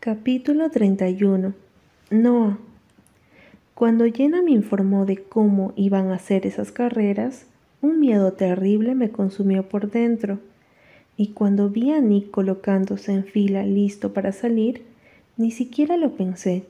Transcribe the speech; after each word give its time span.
Capítulo 0.00 0.70
31 0.70 1.54
Noah 2.12 2.58
Cuando 3.74 4.04
Jenna 4.04 4.42
me 4.42 4.52
informó 4.52 5.06
de 5.06 5.16
cómo 5.16 5.72
iban 5.74 6.12
a 6.12 6.20
ser 6.20 6.46
esas 6.46 6.70
carreras, 6.70 7.46
un 7.82 7.98
miedo 7.98 8.32
terrible 8.32 8.94
me 8.94 9.10
consumió 9.10 9.68
por 9.68 9.90
dentro, 9.90 10.38
y 11.16 11.30
cuando 11.30 11.68
vi 11.68 11.90
a 11.90 12.00
Nick 12.00 12.30
colocándose 12.30 13.10
en 13.10 13.24
fila 13.24 13.64
listo 13.64 14.12
para 14.12 14.30
salir, 14.30 14.84
ni 15.36 15.50
siquiera 15.50 15.96
lo 15.96 16.12
pensé. 16.12 16.62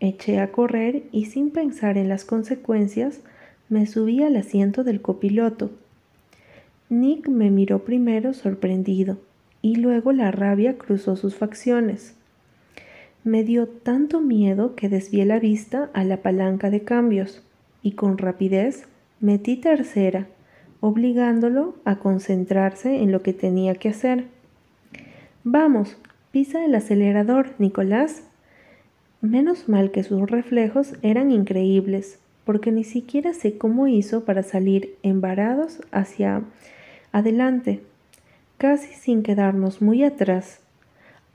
Eché 0.00 0.40
a 0.40 0.50
correr 0.50 1.04
y 1.12 1.26
sin 1.26 1.50
pensar 1.52 1.96
en 1.96 2.08
las 2.08 2.24
consecuencias, 2.24 3.20
me 3.68 3.86
subí 3.86 4.24
al 4.24 4.34
asiento 4.34 4.82
del 4.82 5.00
copiloto. 5.00 5.70
Nick 6.88 7.28
me 7.28 7.48
miró 7.48 7.84
primero 7.84 8.34
sorprendido, 8.34 9.18
y 9.62 9.76
luego 9.76 10.10
la 10.10 10.32
rabia 10.32 10.76
cruzó 10.76 11.14
sus 11.14 11.36
facciones. 11.36 12.15
Me 13.26 13.42
dio 13.42 13.66
tanto 13.66 14.20
miedo 14.20 14.76
que 14.76 14.88
desvié 14.88 15.24
la 15.24 15.40
vista 15.40 15.90
a 15.94 16.04
la 16.04 16.18
palanca 16.18 16.70
de 16.70 16.84
cambios 16.84 17.42
y 17.82 17.96
con 17.96 18.18
rapidez 18.18 18.86
metí 19.18 19.56
tercera, 19.56 20.28
obligándolo 20.78 21.74
a 21.84 21.96
concentrarse 21.96 23.02
en 23.02 23.10
lo 23.10 23.24
que 23.24 23.32
tenía 23.32 23.74
que 23.74 23.88
hacer. 23.88 24.26
Vamos, 25.42 25.96
pisa 26.30 26.64
el 26.64 26.72
acelerador, 26.76 27.56
Nicolás. 27.58 28.22
Menos 29.20 29.68
mal 29.68 29.90
que 29.90 30.04
sus 30.04 30.30
reflejos 30.30 30.92
eran 31.02 31.32
increíbles, 31.32 32.20
porque 32.44 32.70
ni 32.70 32.84
siquiera 32.84 33.34
sé 33.34 33.58
cómo 33.58 33.88
hizo 33.88 34.24
para 34.24 34.44
salir 34.44 34.98
embarados 35.02 35.80
hacia 35.90 36.44
adelante, 37.10 37.82
casi 38.56 38.94
sin 38.94 39.24
quedarnos 39.24 39.82
muy 39.82 40.04
atrás 40.04 40.60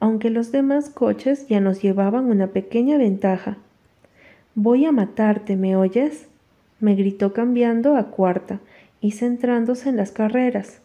aunque 0.02 0.32
los 0.32 0.52
demás 0.52 0.90
coches 0.90 1.48
ya 1.48 1.62
nos 1.62 1.82
llevaban 1.84 2.26
una 2.26 2.48
pequeña 2.48 2.98
ventaja. 2.98 3.58
Voy 4.56 4.86
a 4.86 4.92
matarte, 4.92 5.56
¿me 5.56 5.78
oyes? 5.78 6.28
me 6.80 6.96
gritó 6.96 7.34
cambiando 7.34 7.96
a 7.96 8.08
cuarta 8.08 8.60
y 9.00 9.12
centrándose 9.12 9.90
en 9.90 9.98
las 9.98 10.12
carreras. 10.12 10.82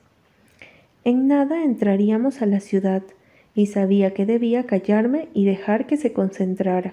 En 1.03 1.27
nada 1.29 1.65
entraríamos 1.65 2.43
a 2.43 2.47
la 2.47 2.61
ciudad 2.61 3.03
y 3.55 3.67
sabía 3.67 4.13
que 4.13 4.27
debía 4.27 4.65
callarme 4.67 5.29
y 5.33 5.47
dejar 5.47 5.87
que 5.87 5.97
se 5.97 6.13
concentrara. 6.13 6.93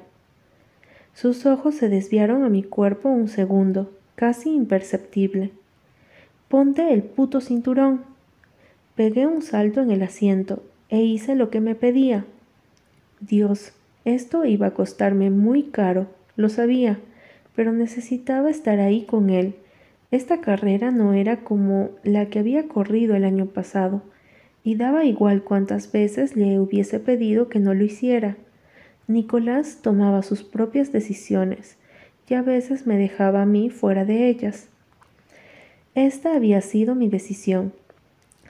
Sus 1.14 1.46
ojos 1.46 1.76
se 1.76 1.90
desviaron 1.90 2.46
a 2.46 2.50
mi 2.50 2.64
cuerpo 2.64 3.10
un 3.10 3.28
segundo, 3.28 3.92
casi 4.16 4.50
imperceptible. 4.56 5.52
Ponte 6.48 6.94
el 6.94 7.04
puto 7.04 7.42
cinturón. 7.42 8.06
Pegué 8.96 9.28
un 9.28 9.42
salto 9.42 9.82
en 9.82 9.92
el 9.92 10.02
asiento 10.04 10.64
e 10.94 11.02
hice 11.02 11.34
lo 11.34 11.50
que 11.50 11.60
me 11.60 11.74
pedía. 11.74 12.24
Dios, 13.20 13.74
esto 14.06 14.46
iba 14.46 14.68
a 14.68 14.74
costarme 14.76 15.32
muy 15.32 15.64
caro, 15.64 16.06
lo 16.36 16.50
sabía, 16.50 17.00
pero 17.56 17.72
necesitaba 17.72 18.52
estar 18.52 18.80
ahí 18.80 19.02
con 19.06 19.32
él. 19.32 19.56
Esta 20.12 20.40
carrera 20.40 20.92
no 20.92 21.14
era 21.14 21.38
como 21.38 21.90
la 22.04 22.28
que 22.28 22.38
había 22.38 22.68
corrido 22.68 23.16
el 23.16 23.24
año 23.24 23.48
pasado, 23.48 24.04
y 24.64 24.76
daba 24.76 25.04
igual 25.04 25.42
cuántas 25.44 25.92
veces 25.92 26.36
le 26.36 26.60
hubiese 26.60 27.00
pedido 27.00 27.50
que 27.50 27.58
no 27.58 27.74
lo 27.74 27.84
hiciera. 27.84 28.38
Nicolás 29.08 29.80
tomaba 29.82 30.22
sus 30.22 30.44
propias 30.44 30.92
decisiones, 30.92 31.76
y 32.30 32.36
a 32.36 32.44
veces 32.44 32.86
me 32.86 32.98
dejaba 32.98 33.42
a 33.42 33.48
mí 33.48 33.72
fuera 33.72 34.06
de 34.06 34.30
ellas. 34.30 34.68
Esta 35.96 36.36
había 36.36 36.62
sido 36.62 36.94
mi 36.94 37.10
decisión. 37.10 37.74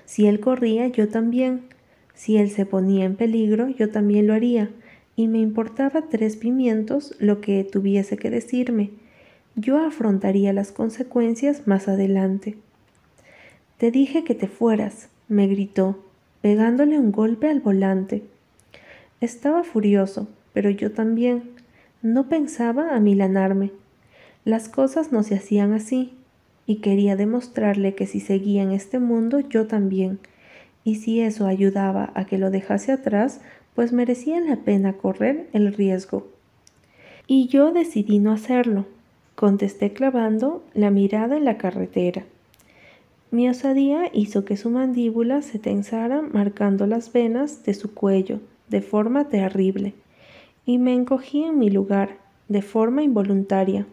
Si 0.04 0.28
él 0.28 0.42
corría, 0.42 0.88
yo 0.88 1.08
también, 1.08 1.72
si 2.14 2.38
él 2.38 2.50
se 2.50 2.66
ponía 2.66 3.06
en 3.06 3.16
peligro, 3.16 3.68
yo 3.70 3.90
también 3.90 4.28
lo 4.28 4.34
haría, 4.34 4.70
y 5.16 5.28
me 5.28 5.40
importaba 5.40 6.04
tres 6.10 6.38
pimientos 6.38 7.16
lo 7.20 7.42
que 7.42 7.64
tuviese 7.64 8.18
que 8.18 8.30
decirme. 8.30 8.92
Yo 9.56 9.78
afrontaría 9.78 10.54
las 10.54 10.72
consecuencias 10.72 11.68
más 11.68 11.88
adelante. 11.88 12.58
Te 13.78 13.92
dije 13.92 14.24
que 14.24 14.36
te 14.36 14.48
fueras, 14.48 15.10
me 15.28 15.48
gritó, 15.48 16.00
pegándole 16.42 17.00
un 17.00 17.12
golpe 17.12 17.50
al 17.50 17.60
volante. 17.60 18.24
Estaba 19.22 19.64
furioso, 19.64 20.28
pero 20.54 20.70
yo 20.70 20.92
también. 20.92 21.52
No 22.02 22.28
pensaba 22.30 22.96
amilanarme. 22.96 23.72
Las 24.46 24.70
cosas 24.70 25.12
no 25.12 25.24
se 25.24 25.36
hacían 25.36 25.74
así, 25.74 26.14
y 26.66 26.78
quería 26.78 27.16
demostrarle 27.16 27.96
que 27.96 28.08
si 28.08 28.20
seguía 28.20 28.64
en 28.64 28.72
este 28.72 29.00
mundo 29.00 29.40
yo 29.40 29.68
también 29.68 30.20
y 30.84 30.96
si 30.96 31.22
eso 31.22 31.46
ayudaba 31.48 32.12
a 32.16 32.26
que 32.26 32.38
lo 32.38 32.52
dejase 32.52 32.92
atrás, 32.92 33.42
pues 33.76 33.94
merecía 33.94 34.40
la 34.40 34.58
pena 34.58 34.94
correr 34.94 35.48
el 35.54 35.74
riesgo. 35.74 36.28
Y 37.28 37.48
yo 37.48 37.72
decidí 37.72 38.20
no 38.20 38.32
hacerlo, 38.32 38.86
contesté 39.36 39.94
clavando 39.94 40.64
la 40.74 40.92
mirada 40.92 41.38
en 41.38 41.46
la 41.46 41.58
carretera. 41.58 42.24
Mi 43.32 43.50
osadía 43.50 44.10
hizo 44.14 44.46
que 44.46 44.58
su 44.58 44.70
mandíbula 44.70 45.42
se 45.42 45.58
tensara 45.58 46.22
marcando 46.22 46.86
las 46.86 47.12
venas 47.12 47.64
de 47.64 47.74
su 47.74 47.94
cuello 47.94 48.40
de 48.70 48.82
forma 48.82 49.30
terrible, 49.30 49.94
y 50.66 50.78
me 50.78 50.94
encogí 50.94 51.44
en 51.44 51.58
mi 51.58 51.70
lugar 51.70 52.18
de 52.48 52.62
forma 52.62 53.04
involuntaria. 53.04 53.88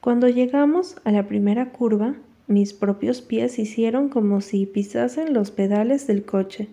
Cuando 0.00 0.28
llegamos 0.28 0.96
a 1.04 1.10
la 1.10 1.26
primera 1.26 1.72
curva, 1.72 2.14
mis 2.50 2.72
propios 2.72 3.22
pies 3.22 3.60
hicieron 3.60 4.08
como 4.08 4.40
si 4.40 4.66
pisasen 4.66 5.32
los 5.32 5.52
pedales 5.52 6.08
del 6.08 6.24
coche. 6.24 6.68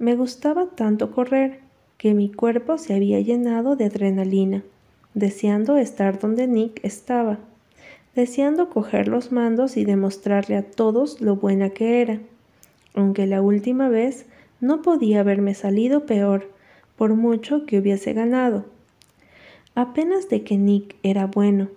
Me 0.00 0.16
gustaba 0.16 0.66
tanto 0.66 1.12
correr 1.12 1.60
que 1.96 2.12
mi 2.12 2.28
cuerpo 2.32 2.76
se 2.76 2.94
había 2.94 3.20
llenado 3.20 3.76
de 3.76 3.84
adrenalina, 3.84 4.64
deseando 5.14 5.76
estar 5.76 6.18
donde 6.18 6.48
Nick 6.48 6.80
estaba, 6.84 7.38
deseando 8.16 8.68
coger 8.68 9.06
los 9.06 9.30
mandos 9.30 9.76
y 9.76 9.84
demostrarle 9.84 10.56
a 10.56 10.62
todos 10.62 11.20
lo 11.20 11.36
buena 11.36 11.70
que 11.70 12.02
era, 12.02 12.18
aunque 12.94 13.26
la 13.26 13.42
última 13.42 13.88
vez 13.88 14.26
no 14.60 14.82
podía 14.82 15.20
haberme 15.20 15.54
salido 15.54 16.04
peor, 16.04 16.50
por 16.96 17.14
mucho 17.14 17.64
que 17.64 17.78
hubiese 17.78 18.12
ganado. 18.12 18.64
Apenas 19.76 20.28
de 20.28 20.42
que 20.42 20.56
Nick 20.56 20.96
era 21.04 21.26
bueno, 21.26 21.68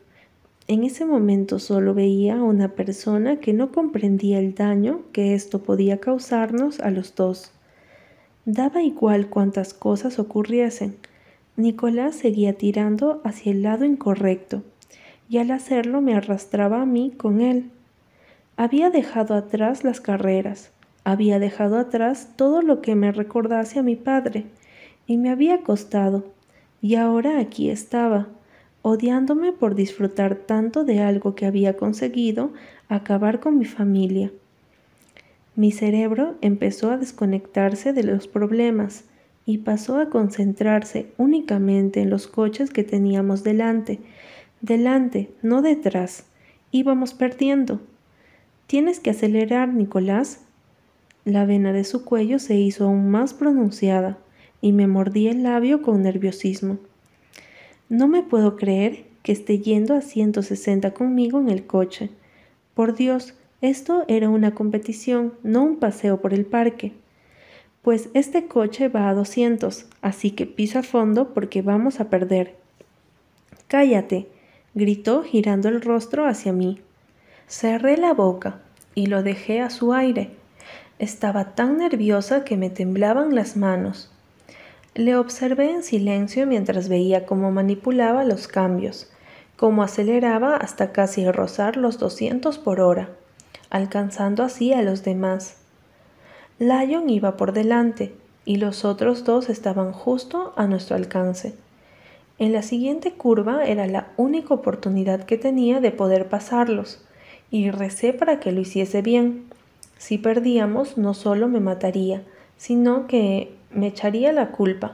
en 0.68 0.84
ese 0.84 1.06
momento 1.06 1.60
solo 1.60 1.94
veía 1.94 2.38
a 2.38 2.44
una 2.44 2.70
persona 2.70 3.38
que 3.38 3.54
no 3.54 3.72
comprendía 3.72 4.40
el 4.40 4.56
daño 4.56 5.02
que 5.12 5.34
esto 5.34 5.62
podía 5.62 6.00
causarnos 6.00 6.80
a 6.80 6.90
los 6.90 7.16
dos. 7.16 7.52
Daba 8.46 8.82
igual 8.82 9.28
cuantas 9.30 9.74
cosas 9.74 10.20
ocurriesen. 10.20 10.96
Nicolás 11.56 12.16
seguía 12.16 12.54
tirando 12.54 13.22
hacia 13.24 13.52
el 13.52 13.62
lado 13.62 13.86
incorrecto, 13.86 14.64
y 15.30 15.38
al 15.38 15.52
hacerlo 15.52 16.02
me 16.02 16.16
arrastraba 16.16 16.82
a 16.82 16.86
mí 16.86 17.12
con 17.16 17.42
él. 17.42 17.70
Había 18.56 18.90
dejado 18.90 19.36
atrás 19.36 19.84
las 19.84 20.02
carreras, 20.02 20.72
había 21.04 21.40
dejado 21.40 21.78
atrás 21.78 22.30
todo 22.36 22.62
lo 22.62 22.82
que 22.82 22.96
me 22.96 23.12
recordase 23.12 23.80
a 23.80 23.84
mi 23.84 23.96
padre, 23.96 24.46
y 25.08 25.18
me 25.18 25.30
había 25.30 25.62
costado, 25.62 26.26
y 26.82 26.96
ahora 26.96 27.40
aquí 27.40 27.70
estaba, 27.70 28.28
odiándome 28.84 29.54
por 29.54 29.74
disfrutar 29.74 30.36
tanto 30.36 30.84
de 30.84 31.00
algo 31.00 31.34
que 31.34 31.48
había 31.48 31.76
conseguido 31.76 32.52
acabar 32.90 33.40
con 33.40 33.58
mi 33.58 33.66
familia. 33.66 34.32
Mi 35.56 35.72
cerebro 35.72 36.36
empezó 36.42 36.92
a 36.92 36.98
desconectarse 36.98 37.94
de 37.94 38.04
los 38.04 38.28
problemas 38.28 39.06
y 39.46 39.60
pasó 39.60 39.98
a 39.98 40.10
concentrarse 40.10 41.08
únicamente 41.18 42.02
en 42.02 42.10
los 42.10 42.28
coches 42.28 42.70
que 42.72 42.84
teníamos 42.84 43.44
delante, 43.44 44.00
delante, 44.62 45.30
no 45.42 45.62
detrás. 45.62 46.26
Íbamos 46.72 47.14
perdiendo. 47.14 47.80
Tienes 48.68 49.00
que 49.00 49.12
acelerar, 49.12 49.70
Nicolás. 49.74 50.42
La 51.24 51.46
vena 51.46 51.72
de 51.72 51.86
su 51.86 52.04
cuello 52.04 52.38
se 52.38 52.56
hizo 52.56 52.86
aún 52.86 53.10
más 53.12 53.34
pronunciada 53.34 54.18
y 54.60 54.74
me 54.74 54.88
mordí 54.88 55.28
el 55.28 55.44
labio 55.44 55.82
con 55.82 56.02
nerviosismo. 56.02 56.80
No 57.94 58.08
me 58.08 58.24
puedo 58.24 58.56
creer 58.56 59.06
que 59.22 59.32
esté 59.32 59.60
yendo 59.60 59.94
a 59.94 60.02
160 60.02 60.96
conmigo 60.96 61.40
en 61.40 61.48
el 61.48 61.68
coche. 61.68 62.10
Por 62.74 62.96
Dios, 62.96 63.36
esto 63.62 64.04
era 64.08 64.32
una 64.32 64.56
competición, 64.56 65.36
no 65.44 65.62
un 65.62 65.76
paseo 65.76 66.20
por 66.20 66.34
el 66.34 66.44
parque. 66.44 66.94
Pues 67.84 68.10
este 68.16 68.48
coche 68.48 68.88
va 68.88 69.10
a 69.10 69.14
200, 69.14 69.86
así 70.02 70.32
que 70.32 70.48
pisa 70.48 70.82
fondo 70.82 71.36
porque 71.36 71.62
vamos 71.62 72.00
a 72.00 72.10
perder. 72.10 72.56
Cállate, 73.68 74.28
gritó 74.74 75.22
girando 75.22 75.70
el 75.70 75.80
rostro 75.80 76.26
hacia 76.26 76.52
mí. 76.52 76.82
Cerré 77.48 77.98
la 77.98 78.16
boca 78.16 78.60
y 78.96 79.06
lo 79.06 79.22
dejé 79.22 79.62
a 79.62 79.70
su 79.70 79.94
aire. 79.94 80.32
Estaba 80.98 81.54
tan 81.54 81.78
nerviosa 81.78 82.44
que 82.44 82.58
me 82.58 82.72
temblaban 82.72 83.36
las 83.36 83.56
manos. 83.56 84.13
Le 84.96 85.16
observé 85.16 85.72
en 85.72 85.82
silencio 85.82 86.46
mientras 86.46 86.88
veía 86.88 87.26
cómo 87.26 87.52
manipulaba 87.52 88.24
los 88.24 88.48
cambios, 88.48 89.10
cómo 89.56 89.82
aceleraba 89.82 90.56
hasta 90.56 90.92
casi 90.92 91.30
rozar 91.32 91.78
los 91.78 91.98
200 91.98 92.60
por 92.60 92.80
hora, 92.80 93.10
alcanzando 93.72 94.44
así 94.44 94.72
a 94.72 94.84
los 94.84 95.04
demás. 95.04 95.56
Lion 96.60 97.10
iba 97.10 97.38
por 97.38 97.54
delante, 97.54 98.14
y 98.46 98.58
los 98.58 98.86
otros 98.86 99.24
dos 99.24 99.50
estaban 99.50 99.94
justo 99.94 100.54
a 100.58 100.68
nuestro 100.68 100.96
alcance. 100.96 101.56
En 102.38 102.54
la 102.54 102.62
siguiente 102.62 103.14
curva 103.14 103.64
era 103.66 103.88
la 103.88 104.10
única 104.16 104.54
oportunidad 104.54 105.24
que 105.24 105.38
tenía 105.38 105.80
de 105.80 105.90
poder 105.90 106.30
pasarlos, 106.30 107.04
y 107.50 107.72
recé 107.72 108.14
para 108.14 108.40
que 108.40 108.52
lo 108.52 108.62
hiciese 108.62 109.02
bien. 109.02 109.46
Si 109.98 110.20
perdíamos, 110.20 111.00
no 111.00 111.16
solo 111.16 111.48
me 111.48 111.62
mataría, 111.62 112.22
sino 112.58 113.08
que 113.08 113.56
me 113.74 113.88
echaría 113.88 114.32
la 114.32 114.52
culpa. 114.52 114.94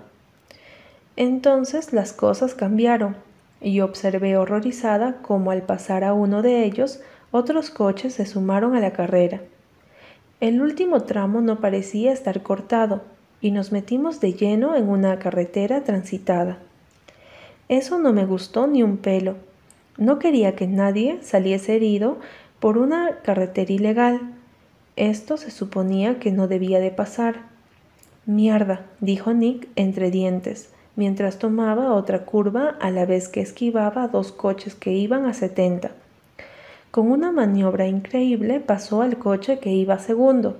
Entonces 1.16 1.94
las 1.94 2.14
cosas 2.14 2.54
cambiaron, 2.56 3.16
y 3.62 3.82
observé 3.82 4.38
horrorizada 4.38 5.18
cómo 5.22 5.52
al 5.52 5.64
pasar 5.64 6.04
a 6.04 6.14
uno 6.14 6.42
de 6.42 6.64
ellos, 6.64 7.02
otros 7.32 7.70
coches 7.70 8.14
se 8.14 8.26
sumaron 8.26 8.76
a 8.76 8.80
la 8.80 8.92
carrera. 8.92 9.42
El 10.40 10.62
último 10.62 11.02
tramo 11.04 11.42
no 11.42 11.60
parecía 11.60 12.14
estar 12.14 12.42
cortado, 12.42 13.02
y 13.42 13.52
nos 13.52 13.72
metimos 13.72 14.20
de 14.20 14.34
lleno 14.34 14.76
en 14.76 14.90
una 14.90 15.20
carretera 15.20 15.84
transitada. 15.84 16.58
Eso 17.68 18.00
no 18.00 18.14
me 18.14 18.26
gustó 18.26 18.68
ni 18.68 18.84
un 18.84 18.98
pelo. 18.98 19.36
No 19.98 20.18
quería 20.18 20.56
que 20.56 20.68
nadie 20.68 21.20
saliese 21.22 21.76
herido 21.76 22.18
por 22.60 22.78
una 22.78 23.18
carretera 23.22 23.72
ilegal. 23.72 24.22
Esto 24.96 25.38
se 25.38 25.52
suponía 25.52 26.20
que 26.20 26.32
no 26.32 26.48
debía 26.48 26.80
de 26.80 26.92
pasar. 26.92 27.49
Mierda, 28.30 28.86
dijo 29.00 29.34
Nick 29.34 29.70
entre 29.76 30.12
dientes, 30.12 30.70
mientras 30.96 31.40
tomaba 31.40 31.94
otra 31.96 32.26
curva 32.26 32.76
a 32.80 32.92
la 32.92 33.08
vez 33.08 33.28
que 33.28 33.42
esquivaba 33.42 34.08
dos 34.08 34.32
coches 34.32 34.76
que 34.76 34.92
iban 34.92 35.26
a 35.26 35.34
setenta. 35.34 35.94
Con 36.92 37.10
una 37.10 37.32
maniobra 37.32 37.88
increíble 37.88 38.60
pasó 38.60 39.02
al 39.02 39.18
coche 39.18 39.58
que 39.58 39.72
iba 39.72 39.98
segundo. 39.98 40.58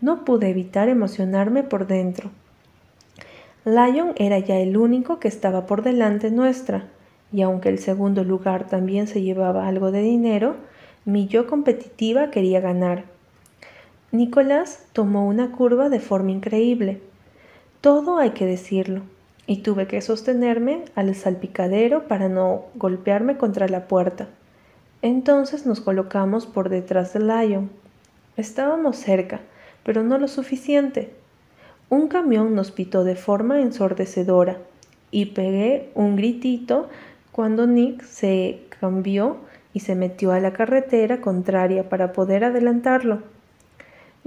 No 0.00 0.24
pude 0.24 0.50
evitar 0.50 0.88
emocionarme 0.88 1.64
por 1.64 1.88
dentro. 1.88 2.30
Lion 3.64 4.12
era 4.14 4.38
ya 4.38 4.58
el 4.58 4.76
único 4.76 5.18
que 5.18 5.26
estaba 5.26 5.66
por 5.66 5.82
delante 5.82 6.30
nuestra, 6.30 6.84
y 7.32 7.42
aunque 7.42 7.70
el 7.70 7.80
segundo 7.80 8.22
lugar 8.22 8.68
también 8.68 9.08
se 9.08 9.20
llevaba 9.22 9.66
algo 9.66 9.90
de 9.90 10.02
dinero, 10.02 10.54
mi 11.04 11.26
yo 11.26 11.48
competitiva 11.48 12.30
quería 12.30 12.60
ganar. 12.60 13.17
Nicolás 14.10 14.86
tomó 14.94 15.26
una 15.26 15.52
curva 15.52 15.90
de 15.90 16.00
forma 16.00 16.30
increíble. 16.30 17.02
Todo 17.82 18.16
hay 18.16 18.30
que 18.30 18.46
decirlo, 18.46 19.02
y 19.46 19.58
tuve 19.58 19.86
que 19.86 20.00
sostenerme 20.00 20.86
al 20.94 21.14
salpicadero 21.14 22.08
para 22.08 22.30
no 22.30 22.64
golpearme 22.74 23.36
contra 23.36 23.68
la 23.68 23.86
puerta. 23.86 24.28
Entonces 25.02 25.66
nos 25.66 25.82
colocamos 25.82 26.46
por 26.46 26.70
detrás 26.70 27.12
de 27.12 27.20
Lion. 27.20 27.70
Estábamos 28.38 28.96
cerca, 28.96 29.40
pero 29.84 30.02
no 30.02 30.16
lo 30.16 30.26
suficiente. 30.26 31.12
Un 31.90 32.08
camión 32.08 32.54
nos 32.54 32.70
pitó 32.70 33.04
de 33.04 33.14
forma 33.14 33.60
ensordecedora 33.60 34.56
y 35.10 35.26
pegué 35.26 35.90
un 35.94 36.16
gritito 36.16 36.88
cuando 37.30 37.66
Nick 37.66 38.02
se 38.04 38.62
cambió 38.80 39.36
y 39.74 39.80
se 39.80 39.94
metió 39.94 40.32
a 40.32 40.40
la 40.40 40.54
carretera 40.54 41.20
contraria 41.20 41.90
para 41.90 42.12
poder 42.14 42.44
adelantarlo. 42.44 43.22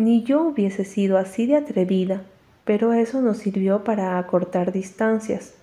Ni 0.01 0.23
yo 0.23 0.41
hubiese 0.41 0.83
sido 0.83 1.19
así 1.19 1.45
de 1.45 1.55
atrevida, 1.55 2.23
pero 2.65 2.91
eso 2.91 3.21
nos 3.21 3.37
sirvió 3.37 3.83
para 3.83 4.17
acortar 4.17 4.71
distancias. 4.71 5.53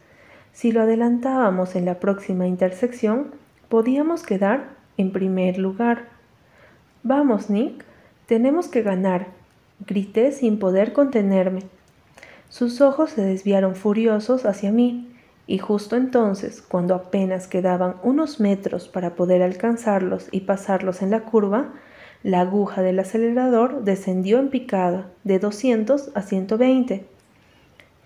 Si 0.52 0.70
lo 0.70 0.82
adelantábamos 0.82 1.74
en 1.74 1.84
la 1.84 1.98
próxima 1.98 2.46
intersección, 2.46 3.32
podíamos 3.68 4.22
quedar 4.22 4.68
en 4.96 5.10
primer 5.10 5.58
lugar. 5.58 6.04
Vamos, 7.02 7.50
Nick, 7.50 7.84
tenemos 8.26 8.68
que 8.68 8.82
ganar, 8.82 9.26
grité 9.84 10.30
sin 10.30 10.60
poder 10.60 10.92
contenerme. 10.92 11.62
Sus 12.48 12.80
ojos 12.80 13.10
se 13.10 13.22
desviaron 13.22 13.74
furiosos 13.74 14.46
hacia 14.46 14.70
mí, 14.70 15.12
y 15.48 15.58
justo 15.58 15.96
entonces, 15.96 16.62
cuando 16.62 16.94
apenas 16.94 17.48
quedaban 17.48 17.96
unos 18.04 18.38
metros 18.38 18.86
para 18.86 19.16
poder 19.16 19.42
alcanzarlos 19.42 20.28
y 20.30 20.42
pasarlos 20.42 21.02
en 21.02 21.10
la 21.10 21.24
curva, 21.24 21.72
la 22.22 22.40
aguja 22.40 22.82
del 22.82 22.98
acelerador 22.98 23.84
descendió 23.84 24.38
en 24.38 24.48
picada 24.48 25.06
de 25.24 25.38
200 25.38 26.10
a 26.14 26.22
120. 26.22 27.04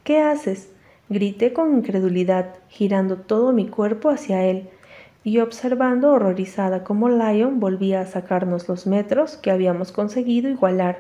¿Qué 0.05 0.21
haces? 0.21 0.69
grité 1.09 1.53
con 1.53 1.75
incredulidad, 1.77 2.55
girando 2.69 3.17
todo 3.17 3.53
mi 3.53 3.69
cuerpo 3.69 4.09
hacia 4.09 4.45
él, 4.45 4.69
y 5.25 5.39
observando 5.39 6.13
horrorizada 6.13 6.83
cómo 6.83 7.09
Lion 7.09 7.61
volvía 7.61 8.01
a 8.01 8.07
sacarnos 8.07 8.69
los 8.69 8.87
metros 8.87 9.37
que 9.37 9.51
habíamos 9.51 9.93
conseguido 9.93 10.51
igualar. 10.51 10.99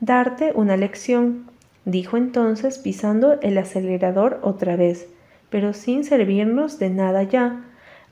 Darte 0.00 0.52
una 0.54 0.76
lección, 0.76 1.46
dijo 1.84 2.16
entonces 2.16 2.78
pisando 2.78 3.40
el 3.40 3.58
acelerador 3.58 4.38
otra 4.42 4.76
vez, 4.76 5.08
pero 5.50 5.72
sin 5.72 6.04
servirnos 6.04 6.78
de 6.78 6.90
nada 6.90 7.24
ya. 7.24 7.64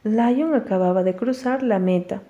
Lion 0.04 0.54
acababa 0.54 1.04
de 1.04 1.14
cruzar 1.14 1.62
la 1.62 1.78
meta. 1.78 2.22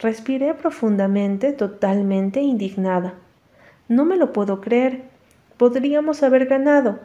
Respiré 0.00 0.54
profundamente, 0.54 1.52
totalmente 1.52 2.40
indignada. 2.40 3.14
No 3.88 4.04
me 4.04 4.16
lo 4.16 4.32
puedo 4.32 4.60
creer. 4.60 5.02
Podríamos 5.56 6.22
haber 6.22 6.46
ganado. 6.46 7.00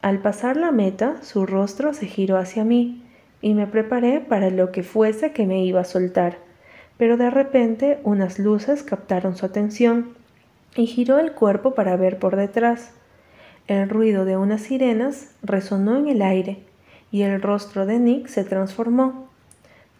Al 0.00 0.20
pasar 0.20 0.56
la 0.56 0.70
meta, 0.70 1.22
su 1.22 1.44
rostro 1.44 1.92
se 1.92 2.06
giró 2.06 2.38
hacia 2.38 2.64
mí 2.64 3.02
y 3.42 3.52
me 3.52 3.66
preparé 3.66 4.20
para 4.20 4.48
lo 4.48 4.72
que 4.72 4.82
fuese 4.82 5.32
que 5.32 5.46
me 5.46 5.62
iba 5.64 5.80
a 5.80 5.84
soltar. 5.84 6.38
Pero 6.96 7.18
de 7.18 7.28
repente 7.28 7.98
unas 8.02 8.38
luces 8.38 8.82
captaron 8.82 9.36
su 9.36 9.44
atención 9.44 10.14
y 10.74 10.86
giró 10.86 11.18
el 11.18 11.32
cuerpo 11.32 11.74
para 11.74 11.96
ver 11.96 12.18
por 12.18 12.36
detrás. 12.36 12.92
El 13.66 13.90
ruido 13.90 14.24
de 14.24 14.38
unas 14.38 14.62
sirenas 14.62 15.32
resonó 15.42 15.96
en 15.96 16.08
el 16.08 16.22
aire 16.22 16.60
y 17.10 17.22
el 17.22 17.42
rostro 17.42 17.84
de 17.84 17.98
Nick 17.98 18.28
se 18.28 18.44
transformó. 18.44 19.28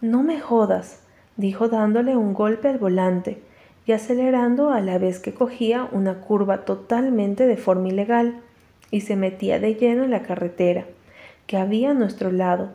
No 0.01 0.23
me 0.23 0.41
jodas, 0.41 1.01
dijo 1.37 1.69
dándole 1.69 2.17
un 2.17 2.35
golpe 2.35 2.69
al 2.69 2.79
volante 2.79 3.41
y 3.87 3.93
acelerando 3.93 4.71
a 4.71 4.81
la 4.81 4.99
vez 4.99 5.21
que 5.21 5.35
cogía 5.35 5.89
una 5.93 6.21
curva 6.21 6.65
totalmente 6.65 7.47
de 7.47 7.57
forma 7.57 7.89
ilegal 7.89 8.41
y 8.91 9.03
se 9.03 9.17
metía 9.17 9.61
de 9.61 9.75
lleno 9.75 10.05
en 10.05 10.11
la 10.11 10.23
carretera 10.23 10.87
que 11.47 11.57
había 11.57 11.91
a 11.91 11.95
nuestro 11.95 12.33
lado 12.33 12.71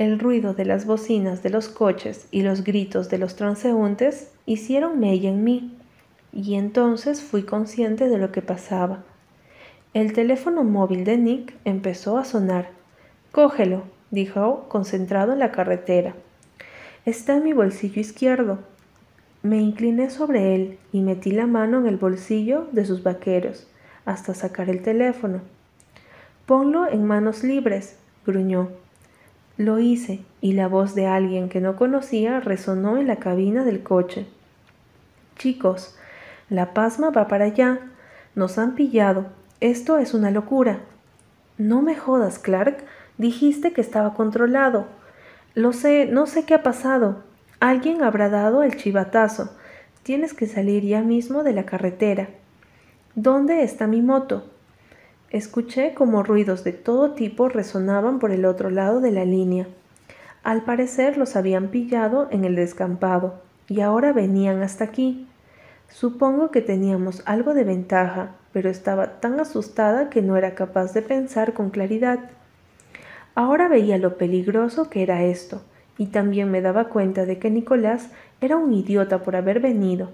el 0.00 0.18
ruido 0.18 0.54
de 0.54 0.64
las 0.64 0.86
bocinas 0.86 1.42
de 1.42 1.50
los 1.50 1.68
coches 1.68 2.26
y 2.30 2.40
los 2.40 2.64
gritos 2.64 3.10
de 3.10 3.18
los 3.18 3.36
transeúntes 3.36 4.32
hicieron 4.46 4.98
mella 4.98 5.28
en 5.28 5.44
mí, 5.44 5.76
y 6.32 6.54
entonces 6.54 7.20
fui 7.20 7.42
consciente 7.42 8.08
de 8.08 8.16
lo 8.16 8.32
que 8.32 8.40
pasaba. 8.40 9.02
El 9.92 10.14
teléfono 10.14 10.64
móvil 10.64 11.04
de 11.04 11.18
Nick 11.18 11.54
empezó 11.66 12.16
a 12.16 12.24
sonar. 12.24 12.70
Cógelo, 13.30 13.82
dijo, 14.10 14.64
concentrado 14.70 15.34
en 15.34 15.38
la 15.38 15.52
carretera. 15.52 16.14
Está 17.06 17.36
en 17.36 17.44
mi 17.44 17.52
bolsillo 17.54 18.00
izquierdo. 18.00 18.58
Me 19.42 19.58
incliné 19.58 20.10
sobre 20.10 20.54
él 20.54 20.78
y 20.92 21.00
metí 21.00 21.30
la 21.30 21.46
mano 21.46 21.78
en 21.78 21.86
el 21.86 21.96
bolsillo 21.96 22.68
de 22.72 22.84
sus 22.84 23.02
vaqueros 23.02 23.66
hasta 24.04 24.34
sacar 24.34 24.68
el 24.68 24.82
teléfono. 24.82 25.40
Ponlo 26.44 26.86
en 26.90 27.04
manos 27.04 27.42
libres, 27.42 27.96
gruñó. 28.26 28.68
Lo 29.56 29.78
hice 29.78 30.20
y 30.42 30.52
la 30.52 30.68
voz 30.68 30.94
de 30.94 31.06
alguien 31.06 31.48
que 31.48 31.60
no 31.60 31.76
conocía 31.76 32.40
resonó 32.40 32.98
en 32.98 33.06
la 33.06 33.16
cabina 33.16 33.64
del 33.64 33.82
coche. 33.82 34.26
Chicos, 35.36 35.96
la 36.50 36.74
pasma 36.74 37.10
va 37.10 37.28
para 37.28 37.46
allá. 37.46 37.78
Nos 38.34 38.58
han 38.58 38.74
pillado. 38.74 39.26
Esto 39.60 39.96
es 39.98 40.12
una 40.12 40.30
locura. 40.30 40.80
No 41.56 41.80
me 41.80 41.96
jodas, 41.96 42.38
Clark. 42.38 42.84
Dijiste 43.16 43.72
que 43.72 43.80
estaba 43.80 44.14
controlado. 44.14 44.86
Lo 45.54 45.72
sé, 45.72 46.06
no 46.06 46.26
sé 46.26 46.44
qué 46.44 46.54
ha 46.54 46.62
pasado. 46.62 47.24
Alguien 47.58 48.02
habrá 48.02 48.28
dado 48.28 48.62
el 48.62 48.76
chivatazo. 48.76 49.50
Tienes 50.02 50.32
que 50.32 50.46
salir 50.46 50.84
ya 50.84 51.02
mismo 51.02 51.42
de 51.42 51.52
la 51.52 51.64
carretera. 51.64 52.28
¿Dónde 53.16 53.62
está 53.62 53.86
mi 53.86 54.00
moto? 54.00 54.44
Escuché 55.30 55.94
como 55.94 56.22
ruidos 56.22 56.64
de 56.64 56.72
todo 56.72 57.12
tipo 57.12 57.48
resonaban 57.48 58.18
por 58.18 58.30
el 58.30 58.44
otro 58.44 58.70
lado 58.70 59.00
de 59.00 59.10
la 59.10 59.24
línea. 59.24 59.66
Al 60.42 60.62
parecer 60.62 61.18
los 61.18 61.36
habían 61.36 61.68
pillado 61.68 62.28
en 62.30 62.44
el 62.44 62.56
descampado 62.56 63.40
y 63.68 63.80
ahora 63.80 64.12
venían 64.12 64.62
hasta 64.62 64.84
aquí. 64.84 65.28
Supongo 65.88 66.50
que 66.50 66.62
teníamos 66.62 67.22
algo 67.26 67.52
de 67.52 67.64
ventaja, 67.64 68.36
pero 68.52 68.70
estaba 68.70 69.20
tan 69.20 69.38
asustada 69.38 70.08
que 70.08 70.22
no 70.22 70.36
era 70.36 70.54
capaz 70.54 70.94
de 70.94 71.02
pensar 71.02 71.52
con 71.52 71.70
claridad. 71.70 72.30
Ahora 73.34 73.68
veía 73.68 73.98
lo 73.98 74.16
peligroso 74.16 74.90
que 74.90 75.02
era 75.02 75.22
esto, 75.24 75.62
y 75.98 76.06
también 76.06 76.50
me 76.50 76.60
daba 76.60 76.88
cuenta 76.88 77.26
de 77.26 77.38
que 77.38 77.50
Nicolás 77.50 78.10
era 78.40 78.56
un 78.56 78.72
idiota 78.72 79.22
por 79.22 79.36
haber 79.36 79.60
venido. 79.60 80.10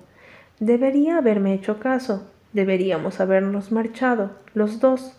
Debería 0.59 1.19
haberme 1.19 1.55
hecho 1.55 1.79
caso, 1.79 2.27
Deberíamos 2.57 3.21
habernos 3.21 3.71
marchado, 3.71 4.31
los 4.55 4.81
dos. 4.81 5.13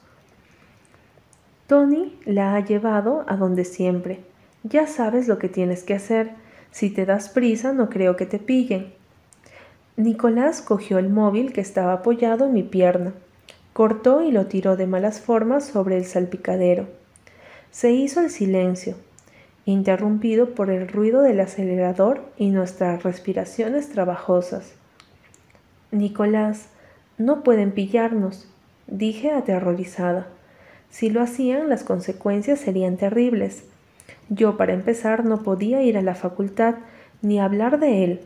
Tony 1.67 2.17
la 2.25 2.55
ha 2.55 2.65
llevado 2.65 3.25
a 3.27 3.35
donde 3.37 3.63
siempre. 3.63 4.21
Ya 4.63 4.87
sabes 4.87 5.27
lo 5.27 5.37
que 5.37 5.47
tienes 5.47 5.83
que 5.83 5.93
hacer. 5.93 6.31
Si 6.71 6.89
te 6.89 7.05
das 7.05 7.29
prisa, 7.29 7.73
no 7.73 7.89
creo 7.89 8.15
que 8.15 8.25
te 8.25 8.39
pillen. 8.39 8.91
Nicolás 9.97 10.63
cogió 10.63 10.97
el 10.97 11.09
móvil 11.09 11.53
que 11.53 11.61
estaba 11.61 11.93
apoyado 11.93 12.45
en 12.45 12.53
mi 12.53 12.63
pierna. 12.63 13.13
cortó 13.73 14.23
y 14.23 14.31
lo 14.31 14.47
tiró 14.47 14.75
de 14.75 14.87
malas 14.87 15.21
formas 15.21 15.63
sobre 15.63 15.97
el 15.97 16.05
salpicadero. 16.05 16.87
Se 17.71 17.91
hizo 17.91 18.21
el 18.21 18.29
silencio, 18.29 18.95
interrumpido 19.65 20.55
por 20.55 20.69
el 20.69 20.87
ruido 20.87 21.21
del 21.21 21.39
acelerador 21.39 22.23
y 22.37 22.49
nuestras 22.49 23.03
respiraciones 23.03 23.89
trabajosas. 23.89 24.73
Nicolás, 25.91 26.67
no 27.17 27.43
pueden 27.43 27.71
pillarnos, 27.71 28.47
dije 28.87 29.31
aterrorizada. 29.31 30.27
Si 30.89 31.09
lo 31.09 31.21
hacían, 31.21 31.69
las 31.69 31.83
consecuencias 31.83 32.59
serían 32.59 32.97
terribles. 32.97 33.63
Yo, 34.29 34.57
para 34.57 34.73
empezar, 34.73 35.25
no 35.25 35.43
podía 35.43 35.83
ir 35.83 35.97
a 35.97 36.01
la 36.01 36.15
facultad 36.15 36.75
ni 37.21 37.39
hablar 37.39 37.79
de 37.79 38.03
él, 38.03 38.21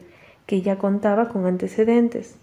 que 0.46 0.62
ya 0.62 0.78
contaba 0.78 1.30
con 1.30 1.46
antecedentes. 1.46 2.36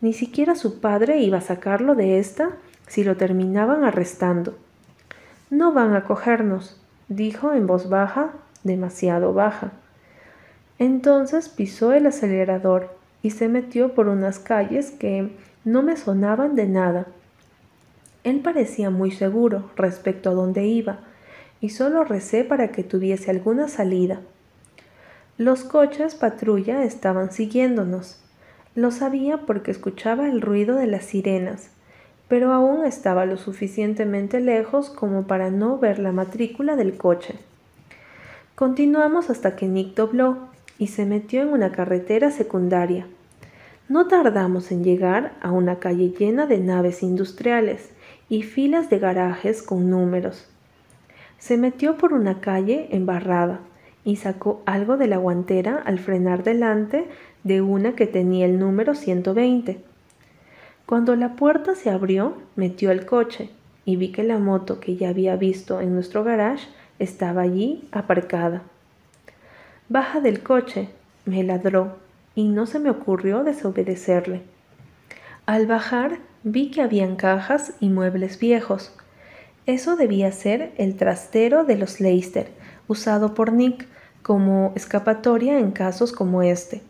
Ni 0.00 0.12
siquiera 0.12 0.56
su 0.56 0.80
padre 0.80 1.20
iba 1.20 1.38
a 1.38 1.42
sacarlo 1.42 1.94
de 1.94 2.18
esta 2.18 2.50
si 2.86 3.04
lo 3.04 3.16
terminaban 3.16 3.84
arrestando. 3.84 4.56
No 5.52 5.70
van 5.70 5.94
a 5.94 6.04
cogernos, 6.04 6.80
dijo 7.08 7.52
en 7.52 7.66
voz 7.66 7.90
baja, 7.90 8.32
demasiado 8.64 9.34
baja. 9.34 9.72
Entonces 10.78 11.50
pisó 11.50 11.92
el 11.92 12.06
acelerador 12.06 12.96
y 13.22 13.32
se 13.32 13.50
metió 13.50 13.92
por 13.92 14.08
unas 14.08 14.38
calles 14.38 14.92
que 14.92 15.30
no 15.66 15.82
me 15.82 15.98
sonaban 15.98 16.54
de 16.54 16.66
nada. 16.68 17.06
Él 18.24 18.40
parecía 18.40 18.88
muy 18.88 19.10
seguro 19.10 19.68
respecto 19.76 20.30
a 20.30 20.32
dónde 20.32 20.64
iba, 20.64 21.00
y 21.60 21.68
solo 21.68 22.02
recé 22.02 22.44
para 22.44 22.68
que 22.68 22.82
tuviese 22.82 23.30
alguna 23.30 23.68
salida. 23.68 24.20
Los 25.36 25.64
coches 25.64 26.14
patrulla 26.14 26.82
estaban 26.82 27.30
siguiéndonos. 27.30 28.24
Lo 28.74 28.90
sabía 28.90 29.42
porque 29.42 29.70
escuchaba 29.70 30.30
el 30.30 30.40
ruido 30.40 30.76
de 30.76 30.86
las 30.86 31.04
sirenas, 31.04 31.68
pero 32.32 32.54
aún 32.54 32.86
estaba 32.86 33.26
lo 33.26 33.36
suficientemente 33.36 34.40
lejos 34.40 34.88
como 34.88 35.26
para 35.26 35.50
no 35.50 35.76
ver 35.76 35.98
la 35.98 36.12
matrícula 36.12 36.76
del 36.76 36.96
coche. 36.96 37.34
Continuamos 38.54 39.28
hasta 39.28 39.54
que 39.54 39.68
Nick 39.68 39.94
dobló 39.94 40.38
y 40.78 40.86
se 40.86 41.04
metió 41.04 41.42
en 41.42 41.48
una 41.48 41.72
carretera 41.72 42.30
secundaria. 42.30 43.06
No 43.90 44.08
tardamos 44.08 44.72
en 44.72 44.82
llegar 44.82 45.34
a 45.42 45.50
una 45.50 45.78
calle 45.78 46.14
llena 46.18 46.46
de 46.46 46.56
naves 46.56 47.02
industriales 47.02 47.90
y 48.30 48.44
filas 48.44 48.88
de 48.88 48.98
garajes 48.98 49.62
con 49.62 49.90
números. 49.90 50.48
Se 51.36 51.58
metió 51.58 51.98
por 51.98 52.14
una 52.14 52.40
calle 52.40 52.88
embarrada 52.92 53.60
y 54.06 54.16
sacó 54.16 54.62
algo 54.64 54.96
de 54.96 55.06
la 55.06 55.18
guantera 55.18 55.82
al 55.84 55.98
frenar 55.98 56.44
delante 56.44 57.08
de 57.44 57.60
una 57.60 57.94
que 57.94 58.06
tenía 58.06 58.46
el 58.46 58.58
número 58.58 58.94
120. 58.94 59.91
Cuando 60.92 61.16
la 61.16 61.36
puerta 61.36 61.74
se 61.74 61.88
abrió, 61.88 62.36
metió 62.54 62.90
el 62.90 63.06
coche 63.06 63.48
y 63.86 63.96
vi 63.96 64.12
que 64.12 64.22
la 64.22 64.36
moto 64.36 64.78
que 64.78 64.94
ya 64.94 65.08
había 65.08 65.36
visto 65.36 65.80
en 65.80 65.94
nuestro 65.94 66.22
garage 66.22 66.68
estaba 66.98 67.40
allí 67.40 67.88
aparcada. 67.92 68.60
Baja 69.88 70.20
del 70.20 70.42
coche, 70.42 70.90
me 71.24 71.44
ladró 71.44 71.96
y 72.34 72.46
no 72.46 72.66
se 72.66 72.78
me 72.78 72.90
ocurrió 72.90 73.42
desobedecerle. 73.42 74.42
Al 75.46 75.66
bajar 75.66 76.18
vi 76.42 76.70
que 76.70 76.82
habían 76.82 77.16
cajas 77.16 77.72
y 77.80 77.88
muebles 77.88 78.38
viejos. 78.38 78.94
Eso 79.64 79.96
debía 79.96 80.30
ser 80.30 80.74
el 80.76 80.96
trastero 80.96 81.64
de 81.64 81.76
los 81.76 82.00
Leicester, 82.00 82.50
usado 82.86 83.32
por 83.32 83.54
Nick 83.54 83.86
como 84.22 84.74
escapatoria 84.76 85.58
en 85.58 85.70
casos 85.70 86.12
como 86.12 86.42
este. 86.42 86.82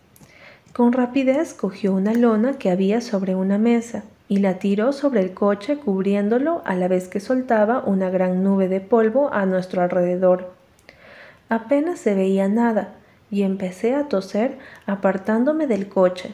Con 0.72 0.94
rapidez 0.94 1.52
cogió 1.52 1.92
una 1.92 2.14
lona 2.14 2.54
que 2.54 2.70
había 2.70 3.02
sobre 3.02 3.34
una 3.34 3.58
mesa 3.58 4.04
y 4.26 4.38
la 4.38 4.58
tiró 4.58 4.94
sobre 4.94 5.20
el 5.20 5.34
coche 5.34 5.76
cubriéndolo 5.76 6.62
a 6.64 6.74
la 6.74 6.88
vez 6.88 7.08
que 7.08 7.20
soltaba 7.20 7.82
una 7.84 8.08
gran 8.08 8.42
nube 8.42 8.68
de 8.68 8.80
polvo 8.80 9.30
a 9.34 9.44
nuestro 9.44 9.82
alrededor. 9.82 10.54
Apenas 11.50 11.98
se 11.98 12.14
veía 12.14 12.48
nada 12.48 12.94
y 13.30 13.42
empecé 13.42 13.94
a 13.94 14.08
toser 14.08 14.56
apartándome 14.86 15.66
del 15.66 15.90
coche. 15.90 16.32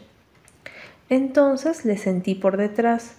Entonces 1.09 1.85
le 1.85 1.97
sentí 1.97 2.37
por 2.37 2.57
detrás. 2.59 3.17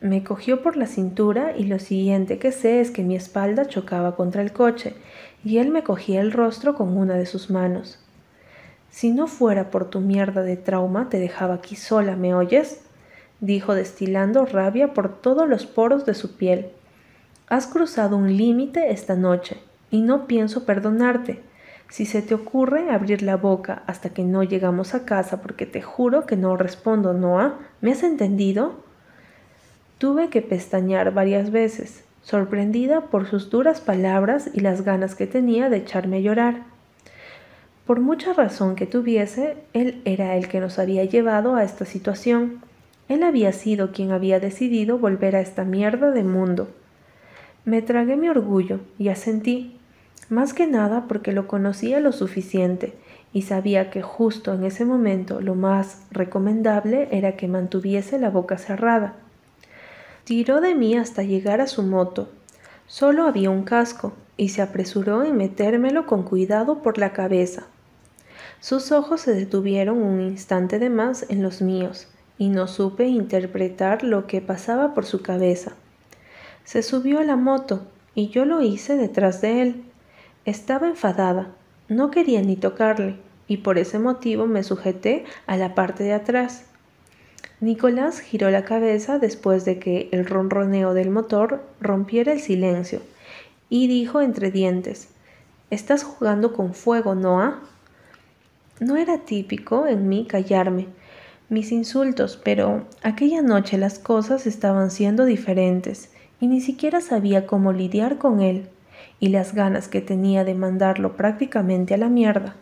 Me 0.00 0.22
cogió 0.22 0.62
por 0.62 0.76
la 0.76 0.86
cintura 0.86 1.56
y 1.56 1.64
lo 1.64 1.80
siguiente 1.80 2.38
que 2.38 2.52
sé 2.52 2.80
es 2.80 2.92
que 2.92 3.02
mi 3.02 3.16
espalda 3.16 3.66
chocaba 3.66 4.14
contra 4.14 4.40
el 4.40 4.52
coche 4.52 4.94
y 5.42 5.58
él 5.58 5.70
me 5.70 5.82
cogía 5.82 6.20
el 6.20 6.30
rostro 6.30 6.76
con 6.76 6.96
una 6.96 7.14
de 7.14 7.26
sus 7.26 7.50
manos. 7.50 7.98
Si 8.90 9.12
no 9.12 9.26
fuera 9.26 9.70
por 9.70 9.88
tu 9.88 10.00
mierda 10.00 10.42
de 10.42 10.56
trauma, 10.56 11.08
te 11.08 11.18
dejaba 11.18 11.54
aquí 11.54 11.76
sola, 11.76 12.16
¿me 12.16 12.34
oyes? 12.34 12.82
dijo 13.40 13.74
destilando 13.74 14.44
rabia 14.44 14.92
por 14.92 15.20
todos 15.20 15.48
los 15.48 15.66
poros 15.66 16.04
de 16.04 16.14
su 16.14 16.36
piel. 16.36 16.70
Has 17.48 17.66
cruzado 17.66 18.16
un 18.16 18.36
límite 18.36 18.90
esta 18.90 19.16
noche, 19.16 19.56
y 19.90 20.02
no 20.02 20.26
pienso 20.26 20.64
perdonarte. 20.64 21.40
Si 21.88 22.06
se 22.06 22.22
te 22.22 22.34
ocurre 22.34 22.90
abrir 22.90 23.22
la 23.22 23.36
boca 23.36 23.82
hasta 23.86 24.10
que 24.10 24.22
no 24.22 24.44
llegamos 24.44 24.94
a 24.94 25.04
casa, 25.04 25.40
porque 25.40 25.66
te 25.66 25.82
juro 25.82 26.26
que 26.26 26.36
no 26.36 26.56
respondo, 26.56 27.14
Noah, 27.14 27.58
¿me 27.80 27.92
has 27.92 28.02
entendido? 28.04 28.84
Tuve 29.98 30.28
que 30.28 30.42
pestañear 30.42 31.12
varias 31.12 31.50
veces, 31.50 32.04
sorprendida 32.22 33.06
por 33.06 33.26
sus 33.26 33.50
duras 33.50 33.80
palabras 33.80 34.50
y 34.52 34.60
las 34.60 34.82
ganas 34.82 35.16
que 35.16 35.26
tenía 35.26 35.68
de 35.68 35.78
echarme 35.78 36.18
a 36.18 36.20
llorar. 36.20 36.69
Por 37.90 37.98
mucha 37.98 38.32
razón 38.32 38.76
que 38.76 38.86
tuviese, 38.86 39.56
él 39.72 40.00
era 40.04 40.36
el 40.36 40.46
que 40.46 40.60
nos 40.60 40.78
había 40.78 41.04
llevado 41.04 41.56
a 41.56 41.64
esta 41.64 41.84
situación. 41.84 42.60
Él 43.08 43.24
había 43.24 43.52
sido 43.52 43.90
quien 43.90 44.12
había 44.12 44.38
decidido 44.38 44.96
volver 44.96 45.34
a 45.34 45.40
esta 45.40 45.64
mierda 45.64 46.12
de 46.12 46.22
mundo. 46.22 46.68
Me 47.64 47.82
tragué 47.82 48.14
mi 48.14 48.28
orgullo 48.28 48.78
y 48.96 49.08
asentí, 49.08 49.76
más 50.28 50.54
que 50.54 50.68
nada 50.68 51.06
porque 51.08 51.32
lo 51.32 51.48
conocía 51.48 51.98
lo 51.98 52.12
suficiente 52.12 52.94
y 53.32 53.42
sabía 53.42 53.90
que 53.90 54.02
justo 54.02 54.54
en 54.54 54.62
ese 54.62 54.84
momento 54.84 55.40
lo 55.40 55.56
más 55.56 56.06
recomendable 56.12 57.08
era 57.10 57.34
que 57.34 57.48
mantuviese 57.48 58.20
la 58.20 58.30
boca 58.30 58.56
cerrada. 58.56 59.14
Tiró 60.22 60.60
de 60.60 60.76
mí 60.76 60.96
hasta 60.96 61.24
llegar 61.24 61.60
a 61.60 61.66
su 61.66 61.82
moto. 61.82 62.28
Solo 62.86 63.24
había 63.24 63.50
un 63.50 63.64
casco 63.64 64.12
y 64.36 64.50
se 64.50 64.62
apresuró 64.62 65.24
en 65.24 65.36
metérmelo 65.36 66.06
con 66.06 66.22
cuidado 66.22 66.82
por 66.82 66.96
la 66.96 67.12
cabeza. 67.12 67.66
Sus 68.60 68.92
ojos 68.92 69.22
se 69.22 69.34
detuvieron 69.34 70.02
un 70.02 70.20
instante 70.20 70.78
de 70.78 70.90
más 70.90 71.24
en 71.30 71.42
los 71.42 71.62
míos, 71.62 72.08
y 72.36 72.48
no 72.48 72.66
supe 72.66 73.06
interpretar 73.06 74.02
lo 74.02 74.26
que 74.26 74.40
pasaba 74.42 74.92
por 74.92 75.06
su 75.06 75.22
cabeza. 75.22 75.72
Se 76.64 76.82
subió 76.82 77.20
a 77.20 77.24
la 77.24 77.36
moto, 77.36 77.82
y 78.14 78.28
yo 78.28 78.44
lo 78.44 78.60
hice 78.60 78.96
detrás 78.96 79.40
de 79.40 79.62
él. 79.62 79.84
Estaba 80.44 80.88
enfadada, 80.88 81.52
no 81.88 82.10
quería 82.10 82.42
ni 82.42 82.56
tocarle, 82.56 83.16
y 83.48 83.58
por 83.58 83.78
ese 83.78 83.98
motivo 83.98 84.46
me 84.46 84.62
sujeté 84.62 85.24
a 85.46 85.56
la 85.56 85.74
parte 85.74 86.04
de 86.04 86.12
atrás. 86.12 86.64
Nicolás 87.60 88.20
giró 88.20 88.50
la 88.50 88.64
cabeza 88.64 89.18
después 89.18 89.64
de 89.64 89.78
que 89.78 90.08
el 90.12 90.24
ronroneo 90.26 90.94
del 90.94 91.10
motor 91.10 91.62
rompiera 91.80 92.32
el 92.32 92.40
silencio, 92.40 93.00
y 93.70 93.88
dijo 93.88 94.20
entre 94.20 94.50
dientes 94.50 95.08
Estás 95.70 96.04
jugando 96.04 96.52
con 96.52 96.74
fuego, 96.74 97.14
Noah. 97.14 97.60
No 98.80 98.96
era 98.96 99.18
típico 99.18 99.86
en 99.86 100.08
mí 100.08 100.26
callarme 100.26 100.88
mis 101.50 101.72
insultos, 101.72 102.40
pero 102.42 102.86
aquella 103.02 103.42
noche 103.42 103.76
las 103.76 103.98
cosas 103.98 104.46
estaban 104.46 104.92
siendo 104.92 105.24
diferentes 105.24 106.12
y 106.40 106.46
ni 106.46 106.60
siquiera 106.60 107.00
sabía 107.00 107.44
cómo 107.44 107.72
lidiar 107.72 108.18
con 108.18 108.40
él 108.40 108.68
y 109.18 109.30
las 109.30 109.52
ganas 109.52 109.88
que 109.88 110.00
tenía 110.00 110.44
de 110.44 110.54
mandarlo 110.54 111.16
prácticamente 111.16 111.92
a 111.92 111.96
la 111.98 112.08
mierda. 112.08 112.54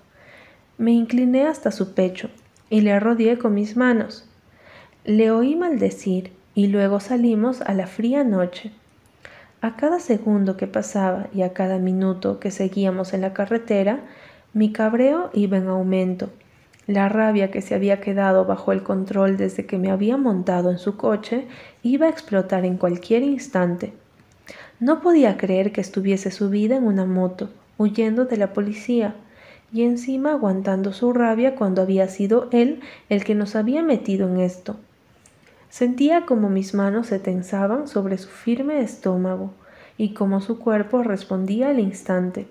Me 0.78 0.92
incliné 0.92 1.46
hasta 1.46 1.70
su 1.70 1.92
pecho 1.92 2.30
y 2.70 2.80
le 2.80 2.98
rodeé 2.98 3.36
con 3.36 3.52
mis 3.52 3.76
manos. 3.76 4.26
Le 5.04 5.30
oí 5.30 5.54
maldecir 5.54 6.32
y 6.54 6.68
luego 6.68 6.98
salimos 6.98 7.60
a 7.60 7.74
la 7.74 7.86
fría 7.86 8.24
noche. 8.24 8.72
A 9.60 9.76
cada 9.76 10.00
segundo 10.00 10.56
que 10.56 10.66
pasaba 10.66 11.28
y 11.34 11.42
a 11.42 11.52
cada 11.52 11.78
minuto 11.78 12.40
que 12.40 12.50
seguíamos 12.50 13.12
en 13.12 13.20
la 13.20 13.34
carretera, 13.34 14.00
mi 14.54 14.72
cabreo 14.72 15.30
iba 15.34 15.58
en 15.58 15.68
aumento. 15.68 16.30
La 16.86 17.08
rabia 17.08 17.50
que 17.50 17.60
se 17.60 17.74
había 17.74 18.00
quedado 18.00 18.46
bajo 18.46 18.72
el 18.72 18.82
control 18.82 19.36
desde 19.36 19.66
que 19.66 19.76
me 19.76 19.90
había 19.90 20.16
montado 20.16 20.70
en 20.70 20.78
su 20.78 20.96
coche 20.96 21.46
iba 21.82 22.06
a 22.06 22.10
explotar 22.10 22.64
en 22.64 22.78
cualquier 22.78 23.22
instante. 23.22 23.92
No 24.80 25.02
podía 25.02 25.36
creer 25.36 25.70
que 25.72 25.82
estuviese 25.82 26.30
subida 26.30 26.76
en 26.76 26.84
una 26.84 27.04
moto, 27.04 27.50
huyendo 27.76 28.24
de 28.24 28.38
la 28.38 28.54
policía, 28.54 29.14
y 29.70 29.82
encima 29.82 30.32
aguantando 30.32 30.94
su 30.94 31.12
rabia 31.12 31.54
cuando 31.54 31.82
había 31.82 32.08
sido 32.08 32.48
él 32.52 32.80
el 33.10 33.24
que 33.24 33.34
nos 33.34 33.54
había 33.54 33.82
metido 33.82 34.26
en 34.28 34.40
esto. 34.40 34.76
Sentía 35.68 36.24
como 36.24 36.48
mis 36.48 36.72
manos 36.72 37.08
se 37.08 37.18
tensaban 37.18 37.86
sobre 37.86 38.16
su 38.16 38.28
firme 38.28 38.80
estómago 38.80 39.52
y 39.98 40.14
como 40.14 40.40
su 40.40 40.58
cuerpo 40.58 41.02
respondía 41.02 41.68
al 41.68 41.80
instante. 41.80 42.46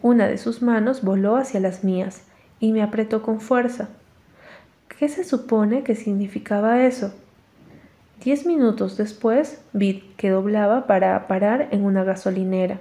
Una 0.00 0.28
de 0.28 0.38
sus 0.38 0.62
manos 0.62 1.02
voló 1.02 1.36
hacia 1.36 1.58
las 1.58 1.82
mías 1.82 2.22
y 2.60 2.70
me 2.72 2.82
apretó 2.82 3.22
con 3.22 3.40
fuerza. 3.40 3.88
¿Qué 4.96 5.08
se 5.08 5.24
supone 5.24 5.82
que 5.82 5.96
significaba 5.96 6.84
eso? 6.84 7.12
Diez 8.22 8.46
minutos 8.46 8.96
después 8.96 9.60
vi 9.72 10.04
que 10.16 10.30
doblaba 10.30 10.86
para 10.86 11.26
parar 11.26 11.68
en 11.72 11.84
una 11.84 12.04
gasolinera. 12.04 12.78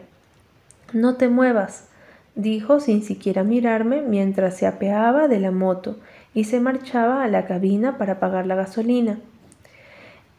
No 0.93 1.15
te 1.15 1.27
muevas, 1.27 1.87
dijo 2.35 2.79
sin 2.79 3.03
siquiera 3.03 3.43
mirarme 3.43 4.01
mientras 4.01 4.55
se 4.55 4.67
apeaba 4.67 5.27
de 5.27 5.39
la 5.39 5.51
moto 5.51 5.97
y 6.35 6.43
se 6.43 6.59
marchaba 6.59 7.23
a 7.23 7.27
la 7.27 7.45
cabina 7.47 7.97
para 7.97 8.19
pagar 8.19 8.45
la 8.45 8.55
gasolina. 8.55 9.19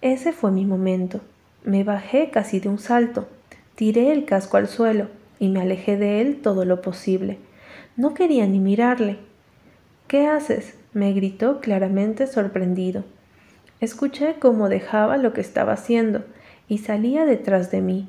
Ese 0.00 0.32
fue 0.32 0.52
mi 0.52 0.64
momento. 0.64 1.20
Me 1.64 1.82
bajé 1.82 2.30
casi 2.30 2.60
de 2.60 2.68
un 2.68 2.78
salto, 2.78 3.26
tiré 3.74 4.12
el 4.12 4.24
casco 4.24 4.56
al 4.56 4.68
suelo 4.68 5.17
y 5.38 5.48
me 5.48 5.60
alejé 5.60 5.96
de 5.96 6.20
él 6.20 6.40
todo 6.42 6.64
lo 6.64 6.80
posible. 6.82 7.38
No 7.96 8.14
quería 8.14 8.46
ni 8.46 8.58
mirarle. 8.58 9.18
¿Qué 10.06 10.26
haces? 10.26 10.74
me 10.94 11.12
gritó 11.12 11.60
claramente 11.60 12.26
sorprendido. 12.26 13.04
Escuché 13.80 14.36
cómo 14.40 14.68
dejaba 14.68 15.16
lo 15.16 15.32
que 15.32 15.40
estaba 15.40 15.74
haciendo 15.74 16.24
y 16.68 16.78
salía 16.78 17.24
detrás 17.24 17.70
de 17.70 17.80
mí. 17.80 18.08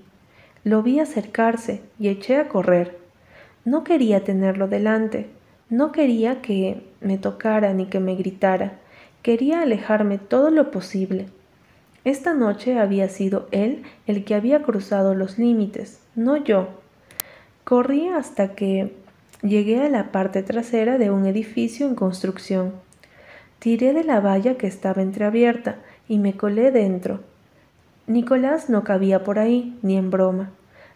Lo 0.64 0.82
vi 0.82 1.00
acercarse 1.00 1.82
y 2.00 2.08
eché 2.08 2.38
a 2.38 2.48
correr. 2.48 2.98
No 3.66 3.84
quería 3.84 4.24
tenerlo 4.24 4.68
delante, 4.68 5.28
no 5.70 5.92
quería 5.92 6.42
que 6.42 6.82
me 7.02 7.18
tocara 7.18 7.74
ni 7.74 7.86
que 7.86 8.00
me 8.00 8.16
gritara, 8.16 8.80
quería 9.22 9.62
alejarme 9.62 10.18
todo 10.18 10.50
lo 10.50 10.72
posible. 10.72 11.28
Esta 12.06 12.34
noche 12.34 12.80
había 12.80 13.10
sido 13.10 13.48
él 13.52 13.84
el 14.08 14.24
que 14.24 14.34
había 14.34 14.64
cruzado 14.64 15.14
los 15.14 15.38
límites, 15.38 16.02
no 16.16 16.38
yo. 16.38 16.79
Corrí 17.70 18.08
hasta 18.08 18.56
que 18.56 18.96
llegué 19.44 19.86
a 19.86 19.90
la 19.90 20.12
parte 20.12 20.42
trasera 20.42 20.98
de 20.98 21.12
un 21.12 21.28
edificio 21.28 21.86
en 21.86 21.94
construcción. 21.94 22.74
Tiré 23.60 23.94
de 23.94 24.04
la 24.04 24.20
valla 24.22 24.58
que 24.58 24.66
estaba 24.66 25.04
entreabierta 25.04 25.76
y 26.08 26.18
me 26.18 26.36
colé 26.36 26.72
dentro. 26.72 27.20
Nicolás 28.08 28.72
no 28.72 28.84
cabía 28.84 29.24
por 29.24 29.38
ahí, 29.38 29.78
ni 29.84 29.98
en 29.98 30.10
broma, 30.10 30.50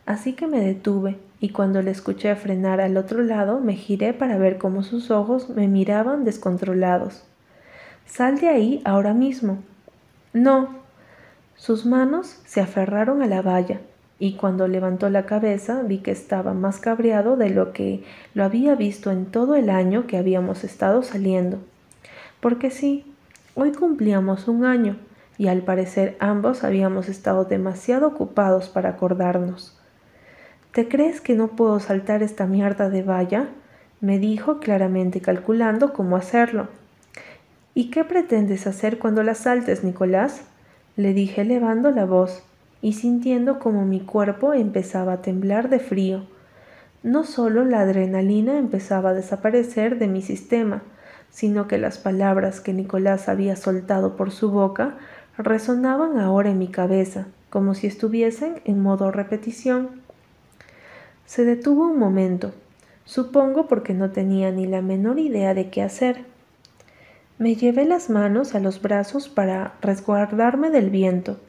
así 0.07 0.33
que 0.33 0.47
me 0.47 0.61
detuve 0.61 1.19
y 1.39 1.49
cuando 1.49 1.83
le 1.83 1.91
escuché 1.91 2.35
frenar 2.35 2.81
al 2.81 2.97
otro 2.97 3.21
lado 3.21 3.59
me 3.59 3.75
giré 3.75 4.11
para 4.11 4.39
ver 4.39 4.57
cómo 4.57 4.81
sus 4.81 5.11
ojos 5.11 5.51
me 5.51 5.67
miraban 5.67 6.23
descontrolados. 6.23 7.23
Sal 8.07 8.39
de 8.39 8.49
ahí 8.49 8.81
ahora 8.83 9.13
mismo. 9.13 9.59
No. 10.33 10.69
Sus 11.55 11.85
manos 11.85 12.41
se 12.47 12.61
aferraron 12.61 13.21
a 13.21 13.27
la 13.27 13.43
valla 13.43 13.79
y 14.23 14.35
cuando 14.35 14.69
levantó 14.69 15.09
la 15.09 15.25
cabeza 15.25 15.81
vi 15.83 15.97
que 15.97 16.11
estaba 16.11 16.53
más 16.53 16.79
cabreado 16.79 17.35
de 17.35 17.49
lo 17.49 17.73
que 17.73 18.05
lo 18.33 18.45
había 18.45 18.73
visto 18.73 19.11
en 19.11 19.25
todo 19.25 19.53
el 19.55 19.69
año 19.69 20.07
que 20.07 20.15
habíamos 20.15 20.63
estado 20.63 21.03
saliendo. 21.03 21.57
Porque 22.39 22.71
sí, 22.71 23.03
hoy 23.53 23.73
cumplíamos 23.73 24.47
un 24.47 24.63
año 24.63 24.95
y 25.37 25.49
al 25.49 25.63
parecer 25.63 26.15
ambos 26.21 26.63
habíamos 26.63 27.09
estado 27.09 27.43
demasiado 27.43 28.07
ocupados 28.07 28.69
para 28.69 28.91
acordarnos. 28.91 29.77
¿Te 30.71 30.87
crees 30.87 31.19
que 31.19 31.33
no 31.35 31.49
puedo 31.49 31.81
saltar 31.81 32.23
esta 32.23 32.45
mierda 32.45 32.89
de 32.89 33.03
valla? 33.03 33.49
me 33.99 34.19
dijo 34.19 34.61
claramente 34.61 35.19
calculando 35.19 35.91
cómo 35.91 36.15
hacerlo. 36.15 36.69
¿Y 37.73 37.89
qué 37.89 38.05
pretendes 38.05 38.67
hacer 38.67 38.99
cuando 38.99 39.21
la 39.21 39.35
saltes, 39.35 39.83
Nicolás? 39.83 40.45
le 40.95 41.13
dije 41.13 41.41
elevando 41.41 41.91
la 41.91 42.05
voz 42.05 42.41
y 42.83 42.93
sintiendo 42.93 43.59
como 43.59 43.85
mi 43.85 44.01
cuerpo 44.01 44.53
empezaba 44.53 45.13
a 45.13 45.21
temblar 45.21 45.69
de 45.69 45.79
frío. 45.79 46.25
No 47.01 47.23
solo 47.23 47.63
la 47.63 47.79
adrenalina 47.79 48.57
empezaba 48.57 49.11
a 49.11 49.13
desaparecer 49.13 49.97
de 49.99 50.09
mi 50.09 50.21
sistema, 50.21 50.83
sino 51.29 51.69
que 51.69 51.77
las 51.77 51.97
palabras 51.97 52.59
que 52.59 52.73
Nicolás 52.73 53.29
había 53.29 53.55
soltado 53.55 54.17
por 54.17 54.31
su 54.31 54.51
boca 54.51 54.97
resonaban 55.37 56.19
ahora 56.19 56.49
en 56.49 56.59
mi 56.59 56.67
cabeza, 56.67 57.27
como 57.49 57.73
si 57.73 57.87
estuviesen 57.87 58.61
en 58.65 58.81
modo 58.81 59.11
repetición. 59.11 60.01
Se 61.25 61.45
detuvo 61.45 61.87
un 61.87 61.97
momento, 61.97 62.51
supongo 63.05 63.65
porque 63.69 63.93
no 63.93 64.11
tenía 64.11 64.51
ni 64.51 64.67
la 64.67 64.81
menor 64.81 65.19
idea 65.19 65.53
de 65.53 65.69
qué 65.69 65.83
hacer. 65.83 66.25
Me 67.37 67.55
llevé 67.55 67.85
las 67.85 68.09
manos 68.09 68.55
a 68.55 68.59
los 68.59 68.81
brazos 68.81 69.29
para 69.29 69.75
resguardarme 69.81 70.69
del 70.69 70.89
viento. 70.89 71.39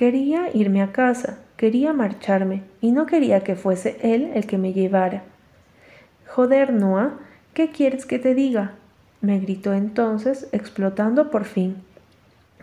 Quería 0.00 0.48
irme 0.54 0.80
a 0.80 0.92
casa, 0.92 1.40
quería 1.58 1.92
marcharme, 1.92 2.62
y 2.80 2.90
no 2.90 3.04
quería 3.04 3.44
que 3.44 3.54
fuese 3.54 3.98
él 4.00 4.30
el 4.34 4.46
que 4.46 4.56
me 4.56 4.72
llevara. 4.72 5.24
Joder, 6.26 6.72
Noah, 6.72 7.18
¿qué 7.52 7.68
quieres 7.68 8.06
que 8.06 8.18
te 8.18 8.34
diga? 8.34 8.76
me 9.20 9.38
gritó 9.40 9.74
entonces, 9.74 10.48
explotando 10.52 11.30
por 11.30 11.44
fin. 11.44 11.76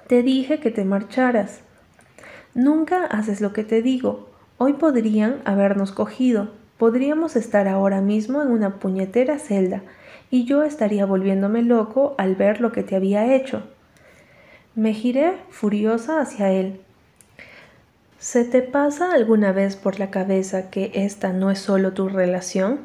Te 0.08 0.24
dije 0.24 0.60
que 0.60 0.72
te 0.72 0.84
marcharas. 0.84 1.62
Nunca 2.56 3.06
haces 3.06 3.40
lo 3.40 3.54
que 3.54 3.64
te 3.64 3.84
digo, 3.84 4.30
Hoy 4.58 4.74
podrían 4.74 5.44
habernos 5.46 5.92
cogido, 5.92 6.50
podríamos 6.80 7.36
estar 7.36 7.68
ahora 7.68 8.02
mismo 8.02 8.42
en 8.42 8.48
una 8.48 8.80
puñetera 8.80 9.38
celda, 9.38 9.84
y 10.32 10.46
yo 10.46 10.64
estaría 10.64 11.06
volviéndome 11.06 11.62
loco 11.62 12.16
al 12.18 12.34
ver 12.34 12.62
lo 12.62 12.72
que 12.72 12.82
te 12.82 12.96
había 12.96 13.36
hecho. 13.36 13.62
Me 14.74 14.96
giré 14.96 15.34
furiosa 15.52 16.20
hacia 16.20 16.50
él. 16.50 16.82
¿Se 18.20 18.44
te 18.44 18.64
pasa 18.64 19.14
alguna 19.14 19.52
vez 19.52 19.76
por 19.76 20.00
la 20.00 20.10
cabeza 20.10 20.72
que 20.72 20.90
esta 20.96 21.34
no 21.34 21.52
es 21.52 21.60
solo 21.60 21.94
tu 21.94 22.10
relación? 22.10 22.80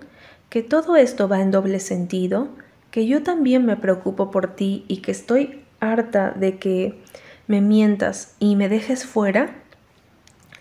¿Que 0.51 0.63
todo 0.63 0.95
esto 0.95 1.27
va 1.27 1.41
en 1.41 1.51
doble 1.51 1.81
sentido? 1.81 2.49
¿Que 2.91 3.07
yo 3.07 3.23
también 3.23 3.65
me 3.65 3.79
preocupo 3.79 4.31
por 4.31 4.55
ti 4.55 4.85
y 4.89 4.99
que 4.99 5.11
estoy 5.11 5.63
harta 5.81 6.33
de 6.33 6.59
que 6.59 7.01
me 7.47 7.63
mientas 7.63 8.37
y 8.41 8.57
me 8.57 8.69
dejes 8.69 9.07
fuera? 9.07 9.55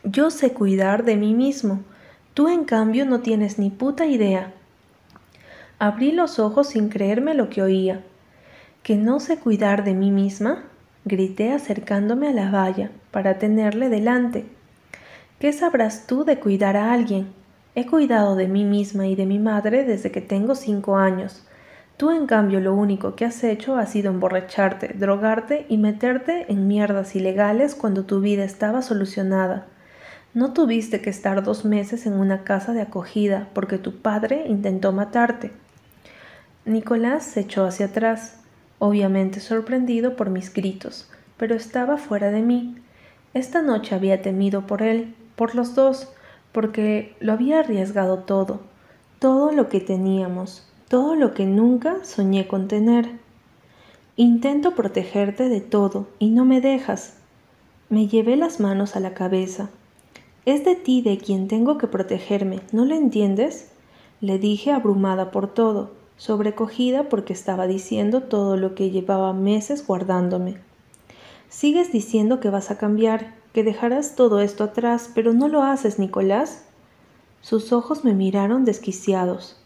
Yo 0.05 0.31
sé 0.31 0.53
cuidar 0.53 1.03
de 1.03 1.17
mí 1.17 1.33
mismo. 1.33 1.81
Tú 2.33 2.47
en 2.47 2.63
cambio 2.63 3.05
no 3.05 3.19
tienes 3.19 3.59
ni 3.59 3.71
puta 3.71 4.05
idea. 4.05 4.53
Abrí 5.79 6.13
los 6.13 6.39
ojos 6.39 6.69
sin 6.69 6.87
creerme 6.87 7.33
lo 7.33 7.49
que 7.49 7.61
oía. 7.61 8.05
¿Que 8.83 8.95
no 8.95 9.19
sé 9.19 9.37
cuidar 9.37 9.83
de 9.83 9.95
mí 9.95 10.11
misma? 10.11 10.63
grité 11.03 11.51
acercándome 11.51 12.29
a 12.29 12.31
la 12.31 12.51
valla 12.51 12.89
para 13.11 13.37
tenerle 13.37 13.89
delante. 13.89 14.45
¿Qué 15.41 15.53
sabrás 15.53 16.05
tú 16.05 16.23
de 16.23 16.39
cuidar 16.39 16.77
a 16.77 16.93
alguien? 16.93 17.33
He 17.73 17.87
cuidado 17.87 18.35
de 18.35 18.47
mí 18.47 18.63
misma 18.63 19.07
y 19.07 19.15
de 19.15 19.25
mi 19.25 19.39
madre 19.39 19.83
desde 19.83 20.11
que 20.11 20.21
tengo 20.21 20.53
cinco 20.53 20.97
años. 20.97 21.41
Tú, 21.97 22.11
en 22.11 22.27
cambio, 22.27 22.59
lo 22.59 22.75
único 22.75 23.15
que 23.15 23.25
has 23.25 23.43
hecho 23.43 23.75
ha 23.75 23.87
sido 23.87 24.11
emborracharte, 24.11 24.89
drogarte 24.89 25.65
y 25.67 25.79
meterte 25.79 26.45
en 26.51 26.67
mierdas 26.67 27.15
ilegales 27.15 27.73
cuando 27.73 28.05
tu 28.05 28.21
vida 28.21 28.43
estaba 28.43 28.83
solucionada. 28.83 29.65
No 30.35 30.53
tuviste 30.53 31.01
que 31.01 31.09
estar 31.09 31.41
dos 31.41 31.65
meses 31.65 32.05
en 32.05 32.13
una 32.13 32.43
casa 32.43 32.71
de 32.73 32.81
acogida 32.81 33.49
porque 33.55 33.79
tu 33.79 33.97
padre 33.99 34.43
intentó 34.47 34.91
matarte. 34.91 35.51
Nicolás 36.65 37.23
se 37.23 37.39
echó 37.39 37.65
hacia 37.65 37.87
atrás, 37.87 38.41
obviamente 38.77 39.39
sorprendido 39.39 40.15
por 40.15 40.29
mis 40.29 40.53
gritos, 40.53 41.09
pero 41.37 41.55
estaba 41.55 41.97
fuera 41.97 42.29
de 42.29 42.43
mí. 42.43 42.75
Esta 43.33 43.63
noche 43.63 43.95
había 43.95 44.21
temido 44.21 44.67
por 44.67 44.83
él, 44.83 45.15
por 45.41 45.55
los 45.55 45.73
dos, 45.73 46.07
porque 46.51 47.15
lo 47.19 47.33
había 47.33 47.61
arriesgado 47.61 48.19
todo, 48.19 48.59
todo 49.17 49.51
lo 49.51 49.69
que 49.69 49.79
teníamos, 49.79 50.63
todo 50.87 51.15
lo 51.15 51.33
que 51.33 51.47
nunca 51.47 52.05
soñé 52.05 52.47
con 52.47 52.67
tener. 52.67 53.09
Intento 54.17 54.75
protegerte 54.75 55.49
de 55.49 55.59
todo 55.59 56.05
y 56.19 56.29
no 56.29 56.45
me 56.45 56.61
dejas. 56.61 57.15
Me 57.89 58.07
llevé 58.07 58.35
las 58.35 58.59
manos 58.59 58.95
a 58.95 58.99
la 58.99 59.15
cabeza 59.15 59.71
es 60.45 60.63
de 60.65 60.75
ti 60.75 61.01
de 61.01 61.17
quien 61.17 61.47
tengo 61.47 61.77
que 61.77 61.87
protegerme, 61.87 62.61
¿no 62.71 62.85
lo 62.85 62.95
entiendes? 62.95 63.69
Le 64.21 64.39
dije 64.39 64.71
abrumada 64.71 65.31
por 65.31 65.47
todo, 65.47 65.91
sobrecogida 66.17 67.09
porque 67.09 67.33
estaba 67.33 67.67
diciendo 67.67 68.21
todo 68.23 68.57
lo 68.57 68.73
que 68.73 68.89
llevaba 68.89 69.33
meses 69.33 69.85
guardándome. 69.85 70.57
Sigues 71.49 71.91
diciendo 71.91 72.39
que 72.39 72.49
vas 72.49 72.71
a 72.71 72.77
cambiar, 72.77 73.40
que 73.53 73.63
dejarás 73.63 74.15
todo 74.15 74.41
esto 74.41 74.63
atrás, 74.63 75.09
pero 75.13 75.33
no 75.33 75.47
lo 75.47 75.63
haces, 75.63 75.99
Nicolás. 75.99 76.63
Sus 77.41 77.73
ojos 77.73 78.03
me 78.03 78.13
miraron 78.13 78.65
desquiciados. 78.65 79.57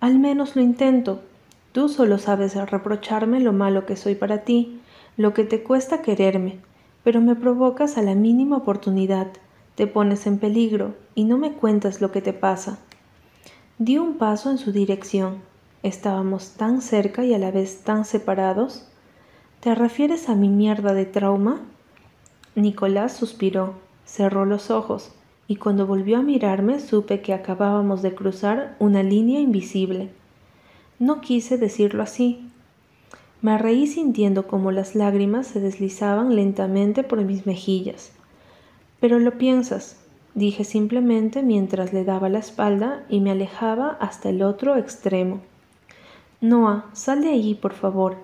Al 0.00 0.18
menos 0.18 0.56
lo 0.56 0.62
intento. 0.62 1.20
Tú 1.72 1.88
solo 1.88 2.18
sabes 2.18 2.54
reprocharme 2.54 3.40
lo 3.40 3.52
malo 3.52 3.86
que 3.86 3.96
soy 3.96 4.14
para 4.14 4.44
ti, 4.44 4.80
lo 5.16 5.34
que 5.34 5.44
te 5.44 5.62
cuesta 5.62 6.02
quererme, 6.02 6.58
pero 7.04 7.20
me 7.20 7.34
provocas 7.34 7.96
a 7.98 8.02
la 8.02 8.14
mínima 8.14 8.56
oportunidad 8.56 9.28
te 9.74 9.86
pones 9.86 10.26
en 10.26 10.38
peligro 10.38 10.94
y 11.14 11.24
no 11.24 11.38
me 11.38 11.52
cuentas 11.52 12.00
lo 12.00 12.12
que 12.12 12.20
te 12.20 12.32
pasa. 12.32 12.78
Dio 13.78 14.02
un 14.02 14.18
paso 14.18 14.50
en 14.50 14.58
su 14.58 14.70
dirección. 14.70 15.38
Estábamos 15.82 16.50
tan 16.50 16.82
cerca 16.82 17.24
y 17.24 17.32
a 17.32 17.38
la 17.38 17.50
vez 17.50 17.82
tan 17.82 18.04
separados. 18.04 18.86
¿Te 19.60 19.74
refieres 19.74 20.28
a 20.28 20.34
mi 20.34 20.48
mierda 20.48 20.92
de 20.92 21.06
trauma? 21.06 21.62
Nicolás 22.54 23.16
suspiró, 23.16 23.76
cerró 24.04 24.44
los 24.44 24.70
ojos, 24.70 25.10
y 25.48 25.56
cuando 25.56 25.86
volvió 25.86 26.18
a 26.18 26.22
mirarme 26.22 26.80
supe 26.80 27.22
que 27.22 27.32
acabábamos 27.32 28.02
de 28.02 28.14
cruzar 28.14 28.76
una 28.78 29.02
línea 29.02 29.40
invisible. 29.40 30.10
No 30.98 31.22
quise 31.22 31.56
decirlo 31.56 32.02
así. 32.02 32.46
Me 33.40 33.56
reí 33.56 33.86
sintiendo 33.86 34.46
como 34.46 34.70
las 34.70 34.94
lágrimas 34.94 35.46
se 35.46 35.60
deslizaban 35.60 36.36
lentamente 36.36 37.02
por 37.02 37.22
mis 37.22 37.46
mejillas. 37.46 38.12
Pero 39.00 39.18
lo 39.18 39.38
piensas, 39.38 39.96
dije 40.34 40.64
simplemente 40.64 41.42
mientras 41.42 41.94
le 41.94 42.04
daba 42.04 42.28
la 42.28 42.38
espalda 42.40 43.02
y 43.08 43.20
me 43.20 43.30
alejaba 43.30 43.96
hasta 43.98 44.28
el 44.28 44.42
otro 44.42 44.76
extremo. 44.76 45.40
Noah, 46.42 46.84
sal 46.92 47.22
de 47.22 47.30
allí, 47.30 47.54
por 47.54 47.72
favor, 47.72 48.16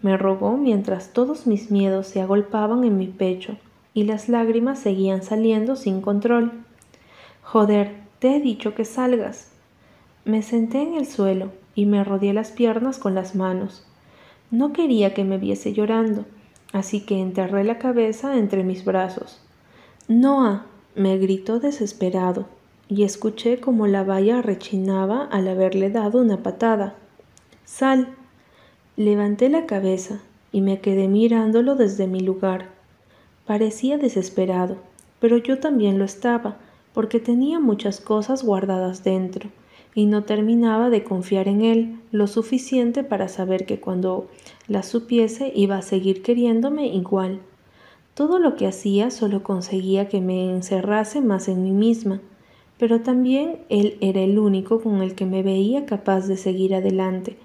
me 0.00 0.16
rogó 0.16 0.56
mientras 0.56 1.12
todos 1.12 1.46
mis 1.46 1.70
miedos 1.70 2.06
se 2.06 2.22
agolpaban 2.22 2.84
en 2.84 2.96
mi 2.96 3.08
pecho 3.08 3.58
y 3.94 4.04
las 4.04 4.28
lágrimas 4.28 4.80
seguían 4.80 5.22
saliendo 5.22 5.76
sin 5.76 6.00
control. 6.00 6.52
Joder, 7.42 7.92
te 8.18 8.36
he 8.36 8.40
dicho 8.40 8.74
que 8.74 8.84
salgas. 8.84 9.52
Me 10.24 10.42
senté 10.42 10.82
en 10.82 10.94
el 10.94 11.06
suelo 11.06 11.52
y 11.74 11.86
me 11.86 12.02
rodeé 12.04 12.32
las 12.32 12.50
piernas 12.50 12.98
con 12.98 13.14
las 13.14 13.34
manos. 13.34 13.86
No 14.50 14.72
quería 14.72 15.14
que 15.14 15.24
me 15.24 15.38
viese 15.38 15.72
llorando, 15.72 16.24
así 16.72 17.00
que 17.00 17.20
enterré 17.20 17.64
la 17.64 17.78
cabeza 17.78 18.36
entre 18.36 18.64
mis 18.64 18.84
brazos. 18.84 19.40
Noah, 20.08 20.66
me 20.94 21.16
gritó 21.18 21.60
desesperado, 21.60 22.46
y 22.88 23.04
escuché 23.04 23.60
como 23.60 23.86
la 23.86 24.04
valla 24.04 24.42
rechinaba 24.42 25.24
al 25.24 25.48
haberle 25.48 25.90
dado 25.90 26.20
una 26.20 26.42
patada. 26.42 26.94
Sal. 27.64 28.14
Levanté 28.96 29.48
la 29.48 29.66
cabeza 29.66 30.20
y 30.52 30.60
me 30.60 30.80
quedé 30.80 31.08
mirándolo 31.08 31.74
desde 31.74 32.06
mi 32.06 32.20
lugar. 32.20 32.73
Parecía 33.46 33.98
desesperado, 33.98 34.76
pero 35.20 35.36
yo 35.36 35.58
también 35.58 35.98
lo 35.98 36.04
estaba, 36.04 36.56
porque 36.94 37.20
tenía 37.20 37.60
muchas 37.60 38.00
cosas 38.00 38.42
guardadas 38.42 39.04
dentro 39.04 39.50
y 39.94 40.06
no 40.06 40.24
terminaba 40.24 40.90
de 40.90 41.04
confiar 41.04 41.46
en 41.48 41.62
él 41.62 42.00
lo 42.10 42.26
suficiente 42.26 43.04
para 43.04 43.28
saber 43.28 43.66
que 43.66 43.80
cuando 43.80 44.28
la 44.66 44.82
supiese 44.82 45.52
iba 45.54 45.76
a 45.76 45.82
seguir 45.82 46.22
queriéndome 46.22 46.86
igual. 46.86 47.40
Todo 48.14 48.38
lo 48.38 48.56
que 48.56 48.66
hacía 48.66 49.10
solo 49.10 49.42
conseguía 49.42 50.08
que 50.08 50.20
me 50.20 50.50
encerrase 50.50 51.20
más 51.20 51.48
en 51.48 51.62
mí 51.62 51.72
misma, 51.72 52.20
pero 52.78 53.02
también 53.02 53.58
él 53.68 53.98
era 54.00 54.20
el 54.20 54.38
único 54.38 54.80
con 54.80 55.02
el 55.02 55.14
que 55.14 55.26
me 55.26 55.42
veía 55.42 55.86
capaz 55.86 56.26
de 56.26 56.36
seguir 56.36 56.74
adelante. 56.74 57.36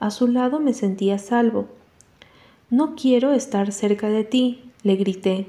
A 0.00 0.10
su 0.10 0.28
lado 0.28 0.60
me 0.60 0.72
sentía 0.72 1.18
salvo. 1.18 1.66
No 2.70 2.94
quiero 2.94 3.32
estar 3.32 3.72
cerca 3.72 4.08
de 4.08 4.24
ti, 4.24 4.67
le 4.82 4.96
grité. 4.96 5.46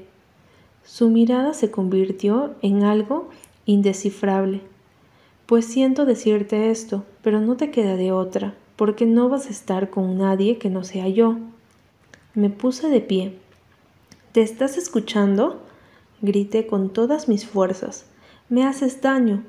Su 0.84 1.10
mirada 1.10 1.54
se 1.54 1.70
convirtió 1.70 2.54
en 2.62 2.82
algo 2.84 3.28
indescifrable. 3.66 4.60
Pues 5.46 5.64
siento 5.64 6.04
decirte 6.04 6.70
esto, 6.70 7.04
pero 7.22 7.40
no 7.40 7.56
te 7.56 7.70
queda 7.70 7.96
de 7.96 8.12
otra, 8.12 8.54
porque 8.76 9.06
no 9.06 9.28
vas 9.28 9.46
a 9.46 9.50
estar 9.50 9.90
con 9.90 10.18
nadie 10.18 10.58
que 10.58 10.70
no 10.70 10.84
sea 10.84 11.08
yo. 11.08 11.38
Me 12.34 12.50
puse 12.50 12.88
de 12.88 13.00
pie. 13.00 13.36
¿Te 14.32 14.42
estás 14.42 14.76
escuchando? 14.76 15.60
grité 16.22 16.66
con 16.66 16.90
todas 16.90 17.28
mis 17.28 17.46
fuerzas. 17.46 18.06
Me 18.48 18.64
haces 18.64 19.00
daño. 19.00 19.42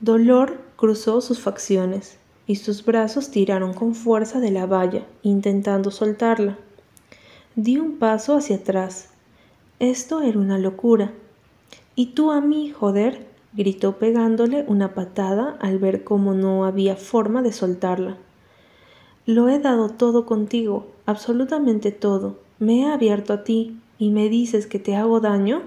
Dolor 0.00 0.60
cruzó 0.76 1.20
sus 1.20 1.40
facciones 1.40 2.18
y 2.46 2.56
sus 2.56 2.84
brazos 2.84 3.30
tiraron 3.30 3.74
con 3.74 3.94
fuerza 3.94 4.40
de 4.40 4.50
la 4.50 4.66
valla, 4.66 5.06
intentando 5.22 5.90
soltarla. 5.90 6.58
Di 7.60 7.76
un 7.76 7.98
paso 7.98 8.36
hacia 8.36 8.54
atrás. 8.54 9.08
Esto 9.80 10.20
era 10.20 10.38
una 10.38 10.58
locura. 10.58 11.10
Y 11.96 12.12
tú 12.12 12.30
a 12.30 12.40
mí, 12.40 12.70
joder, 12.70 13.26
gritó 13.52 13.98
pegándole 13.98 14.64
una 14.68 14.94
patada 14.94 15.56
al 15.58 15.80
ver 15.80 16.04
cómo 16.04 16.34
no 16.34 16.64
había 16.64 16.94
forma 16.94 17.42
de 17.42 17.50
soltarla. 17.50 18.16
Lo 19.26 19.48
he 19.48 19.58
dado 19.58 19.88
todo 19.88 20.24
contigo, 20.24 20.86
absolutamente 21.04 21.90
todo. 21.90 22.38
Me 22.60 22.82
he 22.82 22.84
abierto 22.84 23.32
a 23.32 23.42
ti 23.42 23.80
y 23.98 24.10
me 24.10 24.28
dices 24.28 24.68
que 24.68 24.78
te 24.78 24.94
hago 24.94 25.18
daño. 25.18 25.62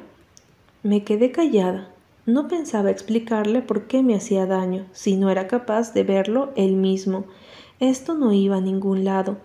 Me 0.84 1.04
quedé 1.04 1.34
callada. 1.34 1.90
No 2.26 2.48
pensaba 2.48 2.90
explicarle 2.90 3.62
por 3.62 3.88
qué 3.88 4.02
me 4.02 4.16
hacía 4.16 4.46
daño, 4.46 4.86
si 4.94 5.18
no 5.18 5.30
era 5.30 5.48
capaz 5.48 5.94
de 5.94 6.04
verlo 6.04 6.52
él 6.56 6.78
mismo. 6.78 7.26
Esto 7.82 8.14
no 8.14 8.32
iba 8.32 8.56
a 8.56 8.62
ningún 8.62 9.04
lado. 9.04 9.40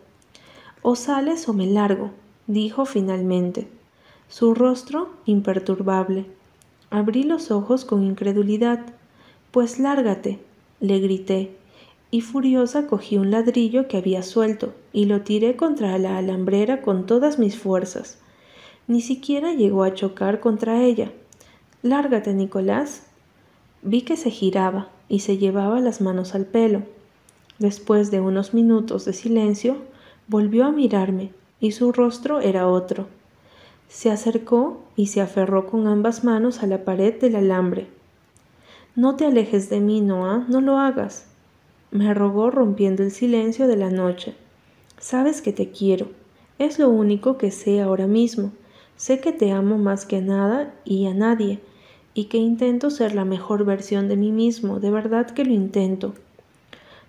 O 0.83 0.95
sales 0.95 1.49
o 1.49 1.53
me 1.53 1.67
largo, 1.67 2.13
dijo 2.47 2.85
finalmente. 2.85 3.69
Su 4.29 4.55
rostro 4.55 5.11
imperturbable, 5.25 6.27
Abrí 6.91 7.25
los 7.25 7.51
ojos 7.51 7.85
con 7.85 8.05
incredulidad. 8.05 8.81
Pues 9.51 9.81
lárgate, 9.81 10.39
le 10.81 11.01
grité, 11.01 11.57
y 12.13 12.21
furiosa 12.21 12.87
cogí 12.87 13.19
un 13.19 13.33
ladrillo 13.33 13.89
que 13.89 13.97
había 13.97 14.23
suelto 14.23 14.73
y 14.93 15.07
lo 15.07 15.23
tiré 15.23 15.57
contra 15.57 15.99
la 15.99 16.17
alambrera 16.17 16.83
con 16.83 17.05
todas 17.05 17.39
mis 17.39 17.59
fuerzas. 17.59 18.19
Ni 18.87 19.01
siquiera 19.01 19.53
llegó 19.53 19.83
a 19.83 19.95
chocar 19.95 20.39
contra 20.39 20.85
ella. 20.85 21.11
Lárgate, 21.83 22.33
Nicolás. 22.35 23.03
Vi 23.83 24.03
que 24.03 24.17
se 24.17 24.31
giraba 24.31 24.89
y 25.09 25.21
se 25.21 25.39
llevaba 25.39 25.81
las 25.81 26.01
manos 26.01 26.37
al 26.37 26.47
pelo. 26.47 26.83
Después 27.59 28.13
de 28.13 28.21
unos 28.21 28.55
minutos 28.55 29.05
de 29.05 29.13
silencio, 29.13 29.77
volvió 30.29 30.67
a 30.67 30.73
mirarme 30.73 31.33
y 31.61 31.73
su 31.73 31.93
rostro 31.93 32.41
era 32.41 32.69
otro. 32.69 33.07
Se 33.89 34.11
acercó 34.11 34.81
y 34.97 35.07
se 35.07 35.21
aferró 35.21 35.67
con 35.67 35.87
ambas 35.87 36.25
manos 36.25 36.63
a 36.63 36.67
la 36.67 36.85
pared 36.85 37.21
del 37.21 37.37
alambre. 37.37 37.87
No 38.95 39.17
te 39.17 39.27
alejes 39.27 39.69
de 39.69 39.81
mí, 39.81 40.01
Noah, 40.01 40.45
no 40.49 40.61
lo 40.61 40.79
hagas, 40.79 41.27
me 41.91 42.15
rogó 42.15 42.51
rompiendo 42.51 43.03
el 43.03 43.11
silencio 43.11 43.69
de 43.69 43.77
la 43.77 43.91
noche. 43.91 44.35
Sabes 44.99 45.43
que 45.43 45.53
te 45.53 45.71
quiero, 45.71 46.09
es 46.59 46.79
lo 46.79 46.89
único 46.89 47.37
que 47.37 47.51
sé 47.51 47.81
ahora 47.81 48.07
mismo. 48.07 48.53
Sé 48.97 49.21
que 49.21 49.33
te 49.33 49.53
amo 49.53 49.77
más 49.77 50.07
que 50.07 50.17
a 50.17 50.21
nada 50.23 50.75
y 50.85 51.07
a 51.07 51.13
nadie, 51.13 51.61
y 52.15 52.25
que 52.25 52.39
intento 52.39 52.89
ser 52.89 53.15
la 53.15 53.27
mejor 53.27 53.67
versión 53.67 54.09
de 54.09 54.17
mí 54.17 54.33
mismo, 54.33 54.81
de 54.81 54.91
verdad 54.91 55.31
que 55.31 55.45
lo 55.45 55.53
intento. 55.53 56.15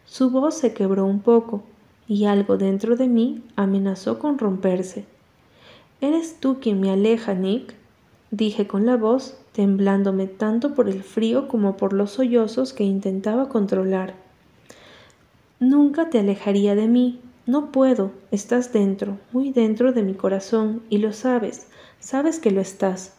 Su 0.06 0.30
voz 0.30 0.56
se 0.56 0.74
quebró 0.74 1.06
un 1.06 1.22
poco, 1.22 1.64
y 2.08 2.26
algo 2.26 2.58
dentro 2.58 2.96
de 2.96 3.08
mí 3.08 3.44
amenazó 3.56 4.20
con 4.20 4.38
romperse. 4.38 5.06
¿Eres 6.00 6.40
tú 6.40 6.60
quien 6.60 6.80
me 6.80 6.92
aleja, 6.92 7.34
Nick? 7.34 7.76
dije 8.32 8.68
con 8.68 8.86
la 8.86 8.98
voz, 8.98 9.38
temblándome 9.52 10.28
tanto 10.28 10.76
por 10.76 10.90
el 10.90 11.04
frío 11.04 11.48
como 11.48 11.78
por 11.78 11.94
los 11.94 12.12
sollozos 12.12 12.74
que 12.74 12.84
intentaba 12.84 13.50
controlar. 13.50 14.14
Nunca 15.60 16.10
te 16.10 16.20
alejaría 16.20 16.76
de 16.76 16.88
mí. 16.88 17.20
No 17.48 17.72
puedo. 17.72 18.12
Estás 18.30 18.74
dentro, 18.74 19.18
muy 19.32 19.52
dentro 19.52 19.94
de 19.94 20.04
mi 20.04 20.14
corazón, 20.14 20.84
y 20.90 20.98
lo 21.00 21.14
sabes. 21.14 21.68
Sabes 22.00 22.40
que 22.40 22.52
lo 22.52 22.62
estás. 22.62 23.14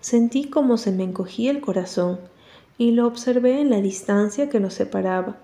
Sentí 0.00 0.44
como 0.44 0.76
se 0.76 0.92
me 0.92 1.02
encogía 1.02 1.50
el 1.50 1.60
corazón, 1.60 2.20
y 2.78 2.92
lo 2.92 3.06
observé 3.06 3.60
en 3.60 3.70
la 3.70 3.80
distancia 3.80 4.48
que 4.48 4.60
nos 4.60 4.74
separaba. 4.74 5.36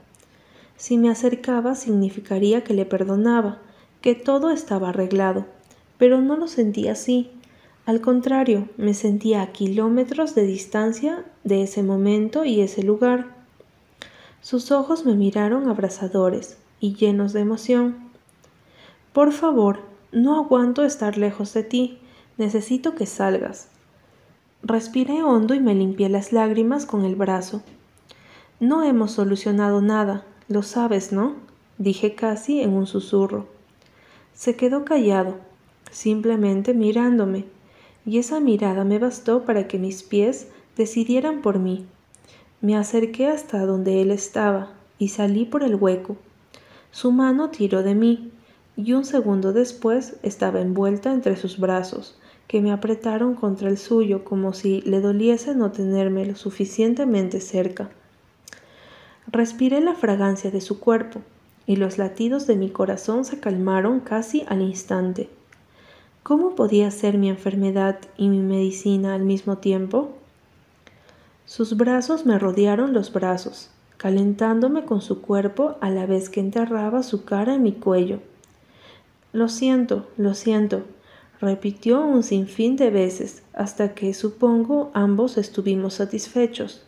Si 0.77 0.99
me 0.99 1.09
acercaba 1.09 1.75
significaría 1.75 2.63
que 2.63 2.75
le 2.75 2.85
perdonaba, 2.85 3.59
que 4.03 4.15
todo 4.15 4.51
estaba 4.51 4.91
arreglado, 4.91 5.47
pero 5.99 6.21
no 6.21 6.37
lo 6.37 6.49
sentí 6.49 6.89
así. 6.89 7.31
Al 7.87 8.01
contrario, 8.01 8.69
me 8.77 8.95
sentía 8.95 9.43
a 9.43 9.53
kilómetros 9.53 10.35
de 10.35 10.45
distancia 10.45 11.25
de 11.45 11.63
ese 11.63 11.83
momento 11.83 12.45
y 12.45 12.61
ese 12.61 12.83
lugar. 12.83 13.35
Sus 14.43 14.71
ojos 14.71 15.07
me 15.07 15.15
miraron 15.15 15.69
abrasadores 15.69 16.59
y 16.79 16.95
llenos 16.95 17.33
de 17.33 17.41
emoción. 17.41 17.97
Por 19.13 19.33
favor, 19.33 19.81
no 20.13 20.37
aguanto 20.37 20.85
estar 20.85 21.17
lejos 21.17 21.55
de 21.55 21.63
ti. 21.63 21.99
Necesito 22.37 22.95
que 22.95 23.07
salgas. 23.07 23.69
Respiré 24.63 25.23
hondo 25.23 25.55
y 25.55 25.61
me 25.61 25.75
limpié 25.75 26.09
las 26.09 26.33
lágrimas 26.33 26.87
con 26.87 27.05
el 27.05 27.17
brazo. 27.17 27.63
No 28.61 28.83
hemos 28.83 29.13
solucionado 29.13 29.81
nada, 29.81 30.25
lo 30.49 30.63
sabes, 30.63 31.13
¿no? 31.13 31.35
dije 31.79 32.15
casi 32.15 32.61
en 32.61 32.73
un 32.73 32.87
susurro. 32.87 33.47
Se 34.35 34.55
quedó 34.55 34.85
callado, 34.85 35.37
simplemente 35.91 36.75
mirándome, 36.75 37.45
y 38.05 38.19
esa 38.19 38.39
mirada 38.39 38.85
me 38.85 38.99
bastó 38.99 39.45
para 39.45 39.67
que 39.67 39.79
mis 39.79 40.03
pies 40.03 40.49
decidieran 40.77 41.43
por 41.43 41.59
mí. 41.59 41.87
Me 42.61 42.77
acerqué 42.77 43.27
hasta 43.27 43.67
donde 43.67 44.03
él 44.03 44.11
estaba 44.11 44.73
y 44.99 45.09
salí 45.09 45.45
por 45.45 45.63
el 45.63 45.75
hueco. 45.75 46.17
Su 46.91 47.13
mano 47.13 47.51
tiró 47.51 47.83
de 47.83 47.95
mí, 47.95 48.31
y 48.77 48.93
un 48.93 49.05
segundo 49.05 49.53
después 49.53 50.17
estaba 50.23 50.61
envuelta 50.61 51.13
entre 51.13 51.37
sus 51.37 51.59
brazos, 51.59 52.19
que 52.47 52.61
me 52.61 52.73
apretaron 52.73 53.35
contra 53.35 53.69
el 53.69 53.79
suyo 53.79 54.23
como 54.23 54.53
si 54.53 54.81
le 54.83 55.01
doliese 55.01 55.55
no 55.55 55.73
tenerme 55.73 56.25
lo 56.27 56.37
suficientemente 56.37 57.41
cerca. 57.41 57.91
Respiré 59.37 59.83
la 59.83 59.93
fragancia 59.93 60.51
de 60.51 60.63
su 60.63 60.81
cuerpo, 60.81 61.21
y 61.67 61.77
los 61.77 61.99
latidos 61.99 62.47
de 62.47 62.57
mi 62.57 62.71
corazón 62.71 63.27
se 63.27 63.39
calmaron 63.39 64.01
casi 64.01 64.47
al 64.49 64.63
instante. 64.63 65.29
¿Cómo 66.23 66.55
podía 66.55 66.91
ser 66.91 67.19
mi 67.19 67.29
enfermedad 67.29 67.99
y 68.17 68.31
mi 68.31 68.41
medicina 68.41 69.15
al 69.15 69.25
mismo 69.25 69.59
tiempo? 69.59 70.09
Sus 71.45 71.77
brazos 71.77 72.25
me 72.25 72.39
rodearon 72.39 72.95
los 72.95 73.13
brazos, 73.13 73.69
calentándome 73.99 74.87
con 74.87 75.03
su 75.03 75.21
cuerpo 75.21 75.77
a 75.83 75.91
la 75.91 76.07
vez 76.07 76.31
que 76.31 76.41
enterraba 76.41 77.03
su 77.03 77.27
cara 77.27 77.57
en 77.57 77.63
mi 77.63 77.73
cuello. 77.73 78.21
Lo 79.35 79.51
siento, 79.51 80.07
lo 80.17 80.33
siento, 80.33 80.85
repitió 81.43 82.01
un 82.01 82.23
sinfín 82.23 82.77
de 82.77 82.89
veces, 82.89 83.43
hasta 83.53 83.93
que 83.93 84.15
supongo 84.15 84.91
ambos 84.95 85.37
estuvimos 85.37 85.93
satisfechos. 85.93 86.86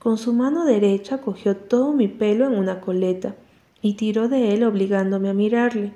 Con 0.00 0.16
su 0.16 0.32
mano 0.32 0.64
derecha 0.64 1.18
cogió 1.18 1.54
todo 1.54 1.92
mi 1.92 2.08
pelo 2.08 2.46
en 2.46 2.58
una 2.58 2.80
coleta 2.80 3.34
y 3.82 3.94
tiró 3.94 4.28
de 4.28 4.54
él 4.54 4.64
obligándome 4.64 5.28
a 5.28 5.34
mirarle. 5.34 5.92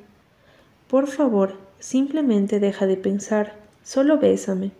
Por 0.88 1.06
favor, 1.06 1.56
simplemente 1.80 2.60
deja 2.60 2.86
de 2.86 2.98
pensar, 2.98 3.54
solo 3.82 4.18
bésame. 4.18 4.72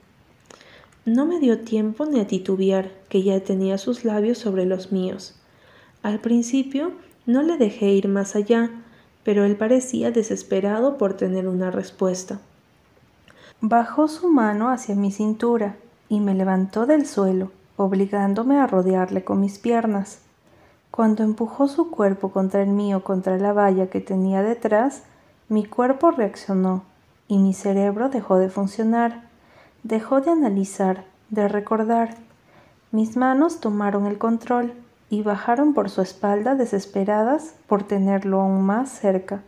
No 1.07 1.25
me 1.25 1.41
dio 1.41 1.61
tiempo 1.61 2.05
ni 2.05 2.21
a 2.21 2.27
titubear, 2.27 2.91
que 3.09 3.23
ya 3.23 3.41
tenía 3.41 3.79
sus 3.79 4.05
labios 4.05 4.37
sobre 4.37 4.67
los 4.67 4.93
míos. 4.93 5.35
Al 6.03 6.21
principio 6.21 6.93
no 7.25 7.43
le 7.43 7.57
dejé 7.57 7.93
ir 7.93 8.09
más 8.09 8.37
allá, 8.37 8.71
pero 9.23 9.47
él 9.47 9.57
parecía 9.57 10.11
desesperado 10.11 10.99
por 10.99 11.15
tener 11.15 11.49
una 11.49 11.71
respuesta. 11.71 12.41
Bajó 13.63 14.07
su 14.09 14.29
mano 14.29 14.69
hacia 14.69 14.95
mi 14.95 15.11
cintura 15.11 15.77
y 16.11 16.21
me 16.21 16.35
levantó 16.35 16.85
del 16.85 17.07
suelo, 17.07 17.51
obligándome 17.77 18.59
a 18.59 18.67
rodearle 18.67 19.25
con 19.25 19.41
mis 19.41 19.59
piernas. 19.59 20.21
Cuando 20.91 21.25
empujó 21.25 21.67
su 21.67 21.91
cuerpo 21.91 22.31
contra 22.31 22.63
el 22.63 22.71
mío 22.71 23.03
contra 23.03 23.37
la 23.39 23.53
valla 23.53 23.89
que 23.89 24.01
tenía 24.01 24.43
detrás, 24.43 25.03
mi 25.49 25.65
cuerpo 25.65 26.11
reaccionó 26.11 26.85
y 27.27 27.39
mi 27.39 27.53
cerebro 27.53 28.09
dejó 28.09 28.37
de 28.39 28.49
funcionar, 28.49 29.25
dejó 29.83 30.21
de 30.21 30.31
analizar, 30.31 31.05
de 31.31 31.49
recordar. 31.49 32.17
Mis 32.93 33.17
manos 33.17 33.61
tomaron 33.61 34.07
el 34.07 34.19
control 34.19 34.73
y 35.11 35.23
bajaron 35.23 35.75
por 35.75 35.91
su 35.91 36.01
espalda 36.01 36.55
desesperadas 36.55 37.55
por 37.67 37.83
tenerlo 37.83 38.41
aún 38.41 38.63
más 38.63 38.89
cerca. 38.91 39.43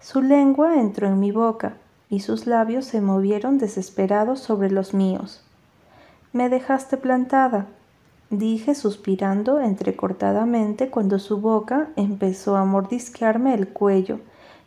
Su 0.00 0.22
lengua 0.22 0.76
entró 0.76 1.06
en 1.06 1.20
mi 1.20 1.32
boca 1.32 1.74
y 2.10 2.20
sus 2.20 2.46
labios 2.46 2.84
se 2.84 3.00
movieron 3.00 3.58
desesperados 3.58 4.40
sobre 4.40 4.70
los 4.70 4.94
míos. 4.94 5.44
Me 6.32 6.50
dejaste 6.50 6.98
plantada, 6.98 7.66
dije 8.28 8.74
suspirando 8.74 9.60
entrecortadamente 9.60 10.90
cuando 10.90 11.18
su 11.18 11.40
boca 11.40 11.88
empezó 11.96 12.56
a 12.56 12.66
mordisquearme 12.66 13.54
el 13.54 13.68
cuello 13.68 14.20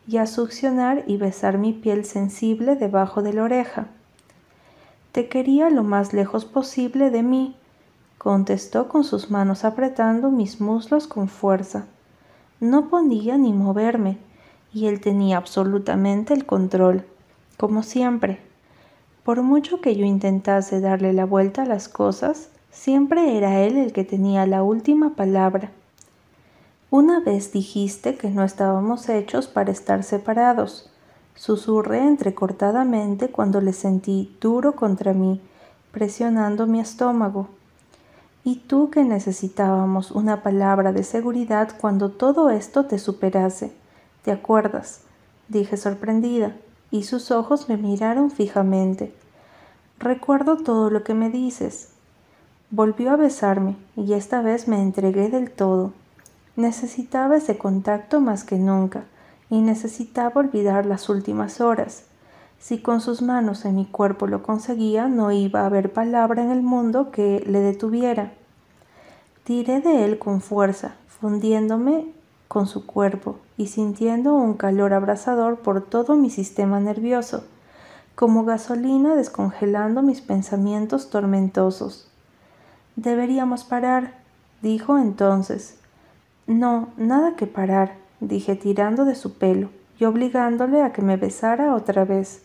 y 0.08 0.18
a 0.18 0.26
succionar 0.26 1.04
y 1.06 1.18
besar 1.18 1.60
mi 1.60 1.74
piel 1.74 2.06
sensible 2.06 2.76
debajo 2.76 3.22
de 3.22 3.34
la 3.34 3.44
oreja. 3.44 3.88
Te 5.12 5.30
quería 5.30 5.70
lo 5.70 5.84
más 5.84 6.14
lejos 6.14 6.46
posible 6.46 7.12
de 7.12 7.22
mí, 7.22 7.56
contestó 8.18 8.88
con 8.88 9.04
sus 9.04 9.30
manos 9.30 9.64
apretando 9.64 10.32
mis 10.32 10.62
muslos 10.62 11.06
con 11.06 11.28
fuerza. 11.28 11.86
No 12.60 12.90
podía 12.90 13.38
ni 13.38 13.54
moverme, 13.54 14.18
y 14.74 14.88
él 14.88 15.02
tenía 15.02 15.38
absolutamente 15.38 16.34
el 16.34 16.46
control, 16.46 17.06
como 17.58 17.84
siempre. 17.84 18.51
Por 19.24 19.42
mucho 19.44 19.82
que 19.82 19.96
yo 19.96 20.06
intentase 20.06 20.80
darle 20.80 21.14
la 21.14 21.26
vuelta 21.26 21.64
a 21.64 21.66
las 21.66 21.90
cosas, 21.90 22.50
siempre 22.72 23.38
era 23.38 23.62
él 23.62 23.78
el 23.78 23.94
que 23.94 24.04
tenía 24.04 24.46
la 24.46 24.64
última 24.64 25.16
palabra. 25.16 25.72
Una 26.90 27.20
vez 27.20 27.52
dijiste 27.52 28.18
que 28.18 28.30
no 28.30 28.44
estábamos 28.44 29.08
hechos 29.10 29.48
para 29.48 29.72
estar 29.72 30.04
separados, 30.04 30.92
Susurré 31.36 32.00
entrecortadamente 32.08 33.30
cuando 33.32 33.62
le 33.62 33.74
sentí 33.74 34.36
duro 34.40 34.76
contra 34.76 35.14
mí, 35.14 35.42
presionando 35.92 36.68
mi 36.68 36.80
estómago. 36.80 37.48
¿Y 38.44 38.58
tú 38.58 38.90
que 38.90 39.04
necesitábamos 39.04 40.12
una 40.12 40.44
palabra 40.44 40.92
de 40.92 41.04
seguridad 41.04 41.70
cuando 41.80 42.10
todo 42.10 42.50
esto 42.50 42.86
te 42.86 43.00
superase? 43.00 43.72
¿Te 44.24 44.32
acuerdas? 44.32 45.02
dije 45.48 45.78
sorprendida, 45.78 46.56
y 46.92 47.04
sus 47.04 47.32
ojos 47.32 47.70
me 47.70 47.78
miraron 47.78 48.30
fijamente. 48.30 49.14
Recuerdo 49.98 50.58
todo 50.58 50.90
lo 50.90 51.04
que 51.04 51.14
me 51.14 51.30
dices. 51.30 51.90
Volvió 52.70 53.12
a 53.12 53.16
besarme, 53.16 53.78
y 53.96 54.14
esta 54.14 54.42
vez 54.42 54.68
me 54.68 54.82
entregué 54.82 55.30
del 55.30 55.50
todo. 55.52 55.94
Necesitaba 56.56 57.38
ese 57.38 57.58
contacto 57.58 58.20
más 58.20 58.44
que 58.44 58.58
nunca 58.58 59.06
y 59.50 59.60
necesitaba 59.62 60.42
olvidar 60.42 60.86
las 60.86 61.10
últimas 61.10 61.62
horas. 61.62 62.04
Si 62.60 62.80
con 62.80 63.02
sus 63.02 63.22
manos 63.22 63.66
en 63.66 63.76
mi 63.76 63.86
cuerpo 63.86 64.28
lo 64.28 64.44
conseguía, 64.44 65.08
no 65.08 65.32
iba 65.32 65.62
a 65.62 65.66
haber 65.66 65.92
palabra 65.92 66.44
en 66.44 66.52
el 66.52 66.62
mundo 66.62 67.12
que 67.12 67.44
le 67.46 67.60
detuviera. 67.60 68.34
Tiré 69.44 69.82
de 69.82 70.06
él 70.06 70.20
con 70.20 70.42
fuerza, 70.42 70.96
fundiéndome 71.08 72.06
con 72.48 72.68
su 72.68 72.86
cuerpo 72.86 73.38
y 73.62 73.68
sintiendo 73.68 74.34
un 74.34 74.56
calor 74.56 74.92
abrasador 74.92 75.60
por 75.60 75.84
todo 75.84 76.16
mi 76.16 76.32
sistema 76.32 76.80
nervioso, 76.80 77.44
como 78.16 78.44
gasolina 78.44 79.16
descongelando 79.16 80.02
mis 80.02 80.22
pensamientos 80.22 81.12
tormentosos. 81.12 82.10
Deberíamos 82.96 83.64
parar, 83.64 84.16
dijo 84.64 84.98
entonces. 84.98 85.78
No, 86.48 86.88
nada 86.98 87.36
que 87.36 87.46
parar 87.46 87.98
dije 88.20 88.56
tirando 88.56 89.06
de 89.06 89.14
su 89.14 89.34
pelo 89.36 89.70
y 90.00 90.06
obligándole 90.06 90.82
a 90.82 90.92
que 90.92 91.04
me 91.04 91.18
besara 91.18 91.76
otra 91.76 92.04
vez. 92.04 92.42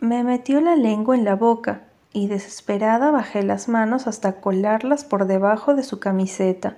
Me 0.00 0.24
metió 0.24 0.60
la 0.60 0.74
lengua 0.74 1.14
en 1.14 1.24
la 1.24 1.36
boca 1.36 1.82
y 2.12 2.26
desesperada 2.26 3.12
bajé 3.12 3.44
las 3.44 3.68
manos 3.68 4.08
hasta 4.08 4.40
colarlas 4.40 5.04
por 5.04 5.26
debajo 5.26 5.76
de 5.76 5.84
su 5.84 6.00
camiseta. 6.00 6.74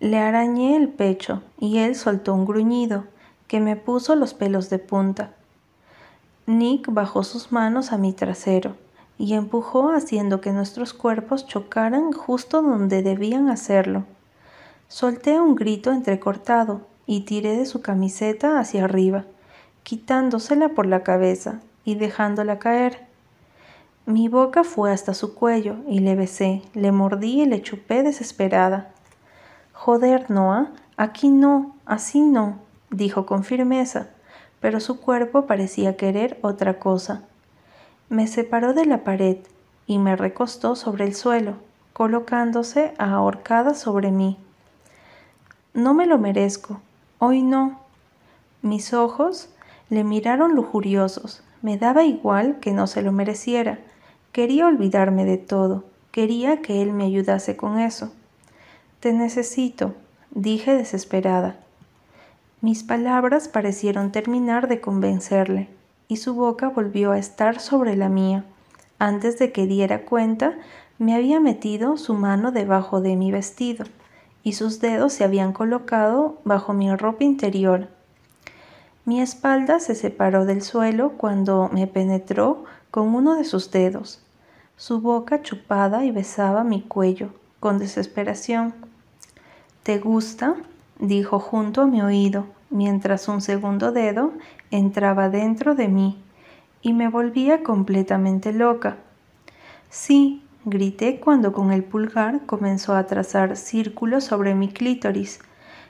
Le 0.00 0.18
arañé 0.18 0.76
el 0.76 0.88
pecho 0.88 1.42
y 1.58 1.78
él 1.78 1.96
soltó 1.96 2.32
un 2.32 2.44
gruñido 2.44 3.04
que 3.48 3.58
me 3.58 3.74
puso 3.74 4.14
los 4.14 4.32
pelos 4.32 4.70
de 4.70 4.78
punta. 4.78 5.32
Nick 6.46 6.92
bajó 6.92 7.24
sus 7.24 7.50
manos 7.50 7.92
a 7.92 7.98
mi 7.98 8.12
trasero 8.12 8.76
y 9.18 9.34
empujó 9.34 9.90
haciendo 9.90 10.40
que 10.40 10.52
nuestros 10.52 10.94
cuerpos 10.94 11.46
chocaran 11.46 12.12
justo 12.12 12.62
donde 12.62 13.02
debían 13.02 13.50
hacerlo. 13.50 14.04
Solté 14.86 15.40
un 15.40 15.56
grito 15.56 15.90
entrecortado 15.90 16.82
y 17.04 17.22
tiré 17.22 17.56
de 17.56 17.66
su 17.66 17.82
camiseta 17.82 18.60
hacia 18.60 18.84
arriba, 18.84 19.24
quitándosela 19.82 20.68
por 20.68 20.86
la 20.86 21.02
cabeza 21.02 21.60
y 21.84 21.96
dejándola 21.96 22.60
caer. 22.60 23.08
Mi 24.06 24.28
boca 24.28 24.62
fue 24.62 24.92
hasta 24.92 25.12
su 25.12 25.34
cuello 25.34 25.76
y 25.88 25.98
le 25.98 26.14
besé, 26.14 26.62
le 26.74 26.92
mordí 26.92 27.42
y 27.42 27.46
le 27.46 27.60
chupé 27.62 28.04
desesperada. 28.04 28.94
Joder, 29.80 30.28
Noah, 30.28 30.72
aquí 30.96 31.28
no, 31.28 31.76
así 31.86 32.20
no, 32.20 32.58
dijo 32.90 33.26
con 33.26 33.44
firmeza, 33.44 34.08
pero 34.60 34.80
su 34.80 35.00
cuerpo 35.00 35.46
parecía 35.46 35.96
querer 35.96 36.36
otra 36.42 36.80
cosa. 36.80 37.22
Me 38.08 38.26
separó 38.26 38.74
de 38.74 38.86
la 38.86 39.04
pared 39.04 39.38
y 39.86 39.98
me 39.98 40.16
recostó 40.16 40.74
sobre 40.74 41.04
el 41.04 41.14
suelo, 41.14 41.54
colocándose 41.92 42.92
ahorcada 42.98 43.74
sobre 43.74 44.10
mí. 44.10 44.36
No 45.74 45.94
me 45.94 46.06
lo 46.06 46.18
merezco, 46.18 46.80
Hoy 47.20 47.42
no. 47.42 47.80
Mis 48.62 48.94
ojos 48.94 49.48
le 49.90 50.04
miraron 50.04 50.54
lujuriosos. 50.54 51.42
Me 51.62 51.76
daba 51.76 52.04
igual 52.04 52.58
que 52.60 52.72
no 52.72 52.86
se 52.86 53.02
lo 53.02 53.10
mereciera. 53.10 53.80
Quería 54.30 54.66
olvidarme 54.66 55.24
de 55.24 55.36
todo. 55.36 55.82
Quería 56.12 56.62
que 56.62 56.80
él 56.80 56.92
me 56.92 57.04
ayudase 57.04 57.56
con 57.56 57.80
eso. 57.80 58.12
Te 59.00 59.12
necesito, 59.12 59.94
dije 60.30 60.74
desesperada. 60.74 61.56
Mis 62.60 62.82
palabras 62.82 63.46
parecieron 63.46 64.10
terminar 64.10 64.66
de 64.66 64.80
convencerle, 64.80 65.68
y 66.08 66.16
su 66.16 66.34
boca 66.34 66.68
volvió 66.68 67.12
a 67.12 67.18
estar 67.18 67.60
sobre 67.60 67.94
la 67.94 68.08
mía. 68.08 68.44
Antes 68.98 69.38
de 69.38 69.52
que 69.52 69.66
diera 69.66 70.04
cuenta, 70.04 70.54
me 70.98 71.14
había 71.14 71.38
metido 71.38 71.96
su 71.96 72.14
mano 72.14 72.50
debajo 72.50 73.00
de 73.00 73.14
mi 73.14 73.30
vestido 73.30 73.84
y 74.42 74.54
sus 74.54 74.80
dedos 74.80 75.12
se 75.12 75.24
habían 75.24 75.52
colocado 75.52 76.38
bajo 76.44 76.72
mi 76.72 76.92
ropa 76.94 77.22
interior. 77.22 77.88
Mi 79.04 79.20
espalda 79.20 79.78
se 79.78 79.94
separó 79.94 80.44
del 80.44 80.62
suelo 80.62 81.12
cuando 81.16 81.70
me 81.72 81.86
penetró 81.86 82.64
con 82.90 83.14
uno 83.14 83.36
de 83.36 83.44
sus 83.44 83.70
dedos. 83.70 84.20
Su 84.76 85.00
boca 85.00 85.42
chupada 85.42 86.04
y 86.04 86.10
besaba 86.10 86.64
mi 86.64 86.82
cuello 86.82 87.30
con 87.60 87.78
desesperación. 87.78 88.87
¿Te 89.88 89.96
gusta? 89.96 90.54
dijo 90.98 91.38
junto 91.38 91.80
a 91.80 91.86
mi 91.86 92.02
oído, 92.02 92.44
mientras 92.68 93.26
un 93.26 93.40
segundo 93.40 93.90
dedo 93.90 94.34
entraba 94.70 95.30
dentro 95.30 95.74
de 95.74 95.88
mí 95.88 96.22
y 96.82 96.92
me 96.92 97.08
volvía 97.08 97.62
completamente 97.62 98.52
loca. 98.52 98.98
Sí, 99.88 100.42
grité 100.66 101.20
cuando 101.20 101.54
con 101.54 101.72
el 101.72 101.84
pulgar 101.84 102.44
comenzó 102.44 102.94
a 102.94 103.06
trazar 103.06 103.56
círculos 103.56 104.24
sobre 104.24 104.54
mi 104.54 104.68
clítoris, 104.68 105.40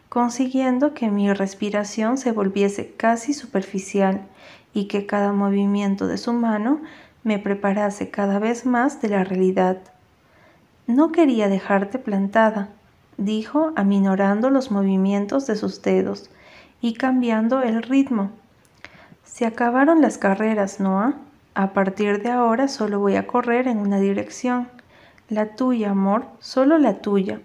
consiguiendo 0.09 0.95
que 0.95 1.11
mi 1.11 1.33
respiración 1.33 2.19
se 2.19 2.31
volviese 2.31 2.93
casi 2.93 3.35
superficial 3.35 4.29
y 4.73 4.87
que 4.87 5.07
cada 5.07 5.33
movimiento 5.33 6.07
de 6.07 6.19
su 6.19 6.33
mano 6.33 6.81
me 7.25 7.41
preparase 7.41 8.11
cada 8.11 8.39
vez 8.39 8.65
más 8.65 9.03
de 9.03 9.09
la 9.09 9.25
realidad. 9.25 9.79
No 10.87 11.11
quería 11.11 11.49
dejarte 11.49 11.99
plantada, 11.99 12.78
dijo 13.19 13.73
aminorando 13.77 14.49
los 14.49 14.71
movimientos 14.71 15.47
de 15.47 15.57
sus 15.57 15.83
dedos 15.83 16.31
y 16.81 16.95
cambiando 16.95 17.63
el 17.63 17.83
ritmo. 17.83 18.31
Se 19.25 19.45
acabaron 19.45 20.01
las 20.01 20.17
carreras, 20.17 20.81
Noah. 20.81 21.15
A 21.55 21.73
partir 21.73 22.23
de 22.23 22.31
ahora 22.31 22.69
solo 22.69 23.01
voy 23.01 23.17
a 23.17 23.27
correr 23.27 23.69
en 23.69 23.79
una 23.79 23.99
dirección. 23.99 24.69
La 25.29 25.57
tuya, 25.57 25.91
amor, 25.91 26.25
solo 26.39 26.79
la 26.79 27.01
tuya. 27.01 27.41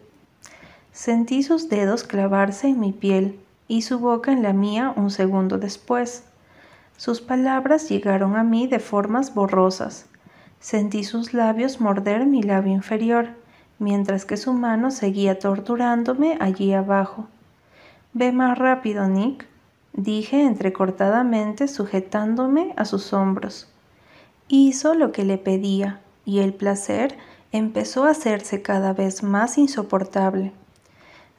Sentí 0.91 1.41
sus 1.41 1.69
dedos 1.69 2.03
clavarse 2.03 2.67
en 2.67 2.79
mi 2.79 2.91
piel 2.91 3.39
y 3.67 3.81
su 3.81 3.97
boca 3.97 4.31
en 4.31 4.43
la 4.43 4.53
mía 4.53 4.93
un 4.95 5.09
segundo 5.09 5.57
después. 5.57 6.23
Sus 6.95 7.21
palabras 7.21 7.89
llegaron 7.89 8.35
a 8.35 8.43
mí 8.43 8.67
de 8.67 8.79
formas 8.79 9.33
borrosas. 9.33 10.05
Sentí 10.59 11.03
sus 11.03 11.33
labios 11.33 11.81
morder 11.81 12.27
mi 12.27 12.43
labio 12.43 12.73
inferior, 12.73 13.29
mientras 13.83 14.25
que 14.25 14.37
su 14.37 14.53
mano 14.53 14.89
seguía 14.89 15.37
torturándome 15.37 16.37
allí 16.39 16.73
abajo. 16.73 17.27
Ve 18.13 18.31
más 18.31 18.57
rápido, 18.57 19.07
Nick, 19.07 19.45
dije 19.91 20.41
entrecortadamente 20.43 21.67
sujetándome 21.67 22.73
a 22.77 22.85
sus 22.85 23.11
hombros. 23.11 23.67
Hizo 24.47 24.95
lo 24.95 25.11
que 25.11 25.25
le 25.25 25.37
pedía, 25.37 25.99
y 26.25 26.39
el 26.39 26.53
placer 26.53 27.17
empezó 27.51 28.05
a 28.05 28.11
hacerse 28.11 28.61
cada 28.61 28.93
vez 28.93 29.21
más 29.21 29.57
insoportable. 29.57 30.53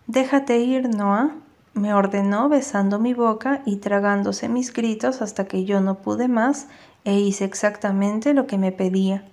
Déjate 0.07 0.59
ir, 0.59 0.95
Noah, 0.95 1.31
me 1.73 1.95
ordenó 1.95 2.49
besando 2.49 2.99
mi 2.99 3.15
boca 3.15 3.63
y 3.65 3.77
tragándose 3.77 4.49
mis 4.49 4.73
gritos 4.73 5.23
hasta 5.23 5.47
que 5.47 5.65
yo 5.65 5.81
no 5.81 5.97
pude 5.97 6.29
más 6.29 6.69
e 7.05 7.19
hice 7.19 7.45
exactamente 7.45 8.35
lo 8.35 8.47
que 8.47 8.59
me 8.59 8.71
pedía. 8.71 9.25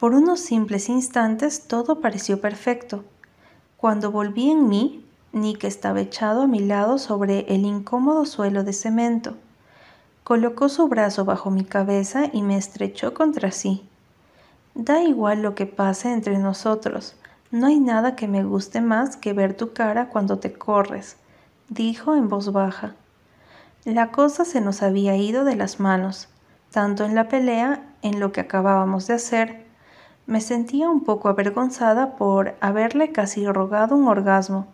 Por 0.00 0.14
unos 0.14 0.40
simples 0.40 0.88
instantes 0.88 1.68
todo 1.68 2.00
pareció 2.00 2.40
perfecto. 2.40 3.04
Cuando 3.76 4.10
volví 4.10 4.50
en 4.50 4.66
mí, 4.66 5.06
Nick 5.32 5.64
estaba 5.64 6.00
echado 6.00 6.40
a 6.40 6.46
mi 6.46 6.60
lado 6.60 6.96
sobre 6.96 7.40
el 7.54 7.66
incómodo 7.66 8.24
suelo 8.24 8.64
de 8.64 8.72
cemento. 8.72 9.36
Colocó 10.24 10.70
su 10.70 10.88
brazo 10.88 11.26
bajo 11.26 11.50
mi 11.50 11.64
cabeza 11.64 12.30
y 12.32 12.40
me 12.40 12.56
estrechó 12.56 13.12
contra 13.12 13.50
sí. 13.50 13.86
Da 14.74 15.02
igual 15.02 15.42
lo 15.42 15.54
que 15.54 15.66
pase 15.66 16.10
entre 16.10 16.38
nosotros, 16.38 17.14
no 17.50 17.66
hay 17.66 17.78
nada 17.78 18.16
que 18.16 18.26
me 18.26 18.42
guste 18.42 18.80
más 18.80 19.18
que 19.18 19.34
ver 19.34 19.54
tu 19.54 19.74
cara 19.74 20.08
cuando 20.08 20.38
te 20.38 20.54
corres, 20.54 21.16
dijo 21.68 22.16
en 22.16 22.30
voz 22.30 22.52
baja. 22.52 22.94
La 23.84 24.12
cosa 24.12 24.46
se 24.46 24.62
nos 24.62 24.82
había 24.82 25.14
ido 25.16 25.44
de 25.44 25.56
las 25.56 25.78
manos, 25.78 26.28
tanto 26.70 27.04
en 27.04 27.14
la 27.14 27.28
pelea, 27.28 27.82
en 28.00 28.18
lo 28.18 28.32
que 28.32 28.40
acabábamos 28.40 29.06
de 29.06 29.14
hacer. 29.14 29.69
Me 30.26 30.40
sentía 30.40 30.88
un 30.88 31.04
poco 31.04 31.28
avergonzada 31.28 32.16
por 32.16 32.54
haberle 32.60 33.12
casi 33.12 33.46
rogado 33.46 33.96
un 33.96 34.08
orgasmo, 34.08 34.66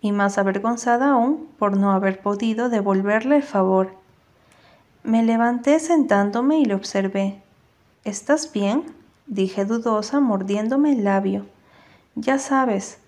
y 0.00 0.12
más 0.12 0.38
avergonzada 0.38 1.12
aún 1.12 1.48
por 1.58 1.76
no 1.76 1.92
haber 1.92 2.20
podido 2.20 2.68
devolverle 2.68 3.36
el 3.36 3.42
favor. 3.42 3.94
Me 5.02 5.22
levanté 5.22 5.78
sentándome 5.80 6.58
y 6.58 6.64
le 6.64 6.74
observé. 6.74 7.42
¿Estás 8.04 8.52
bien? 8.52 8.84
dije 9.26 9.64
dudosa, 9.64 10.20
mordiéndome 10.20 10.92
el 10.92 11.04
labio. 11.04 11.46
Ya 12.14 12.38
sabes. 12.38 12.98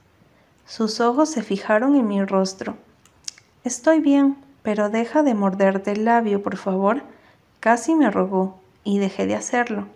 Sus 0.66 1.00
ojos 1.00 1.30
se 1.30 1.42
fijaron 1.42 1.94
en 1.94 2.08
mi 2.08 2.24
rostro. 2.24 2.76
Estoy 3.62 4.00
bien, 4.00 4.36
pero 4.62 4.90
deja 4.90 5.22
de 5.22 5.34
morderte 5.34 5.92
el 5.92 6.04
labio, 6.04 6.42
por 6.42 6.56
favor. 6.56 7.02
Casi 7.60 7.94
me 7.94 8.10
rogó, 8.10 8.58
y 8.84 8.98
dejé 8.98 9.26
de 9.26 9.34
hacerlo. 9.34 9.86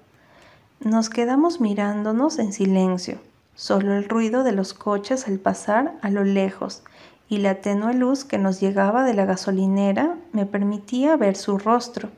Nos 0.82 1.10
quedamos 1.10 1.60
mirándonos 1.60 2.38
en 2.38 2.54
silencio, 2.54 3.18
solo 3.54 3.92
el 3.92 4.08
ruido 4.08 4.44
de 4.44 4.52
los 4.52 4.72
coches 4.72 5.28
al 5.28 5.38
pasar 5.38 5.98
a 6.00 6.08
lo 6.08 6.24
lejos 6.24 6.82
y 7.28 7.36
la 7.36 7.56
tenue 7.56 7.92
luz 7.92 8.24
que 8.24 8.38
nos 8.38 8.62
llegaba 8.62 9.04
de 9.04 9.12
la 9.12 9.26
gasolinera 9.26 10.16
me 10.32 10.46
permitía 10.46 11.18
ver 11.18 11.36
su 11.36 11.58
rostro. 11.58 12.08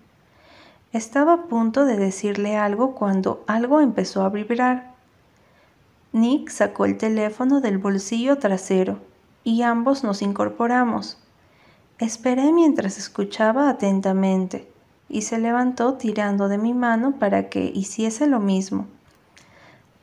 Estaba 0.92 1.32
a 1.32 1.42
punto 1.48 1.84
de 1.84 1.96
decirle 1.96 2.56
algo 2.56 2.94
cuando 2.94 3.42
algo 3.48 3.80
empezó 3.80 4.22
a 4.22 4.28
vibrar. 4.28 4.94
Nick 6.12 6.48
sacó 6.48 6.84
el 6.84 6.98
teléfono 6.98 7.60
del 7.60 7.78
bolsillo 7.78 8.38
trasero 8.38 9.00
y 9.42 9.62
ambos 9.62 10.04
nos 10.04 10.22
incorporamos. 10.22 11.18
Esperé 11.98 12.52
mientras 12.52 12.96
escuchaba 12.96 13.68
atentamente 13.68 14.71
y 15.08 15.22
se 15.22 15.38
levantó 15.38 15.94
tirando 15.94 16.48
de 16.48 16.58
mi 16.58 16.74
mano 16.74 17.18
para 17.18 17.48
que 17.48 17.70
hiciese 17.74 18.26
lo 18.26 18.40
mismo. 18.40 18.86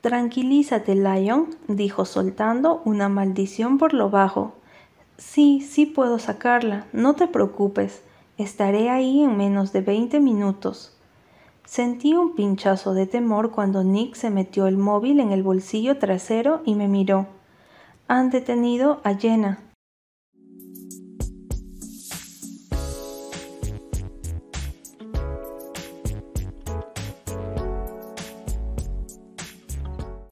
Tranquilízate, 0.02 0.96
Lion, 0.96 1.56
dijo 1.68 2.06
soltando 2.06 2.82
una 2.86 3.10
maldición 3.10 3.78
por 3.78 3.94
lo 3.94 4.10
bajo. 4.10 4.54
Sí, 5.18 5.62
sí 5.62 5.86
puedo 5.86 6.20
sacarla, 6.20 6.86
no 6.94 7.16
te 7.16 7.28
preocupes, 7.28 8.02
estaré 8.38 8.90
ahí 8.90 9.24
en 9.24 9.36
menos 9.36 9.74
de 9.74 9.82
veinte 9.82 10.22
minutos. 10.22 10.96
Sentí 11.66 12.14
un 12.14 12.34
pinchazo 12.34 12.94
de 12.94 13.06
temor 13.06 13.52
cuando 13.52 13.84
Nick 13.84 14.16
se 14.16 14.30
metió 14.30 14.68
el 14.68 14.78
móvil 14.78 15.20
en 15.20 15.32
el 15.32 15.44
bolsillo 15.44 15.98
trasero 15.98 16.62
y 16.66 16.76
me 16.76 16.88
miró. 16.88 17.28
Han 18.08 18.30
detenido 18.32 19.02
a 19.04 19.14
Jenna, 19.16 19.60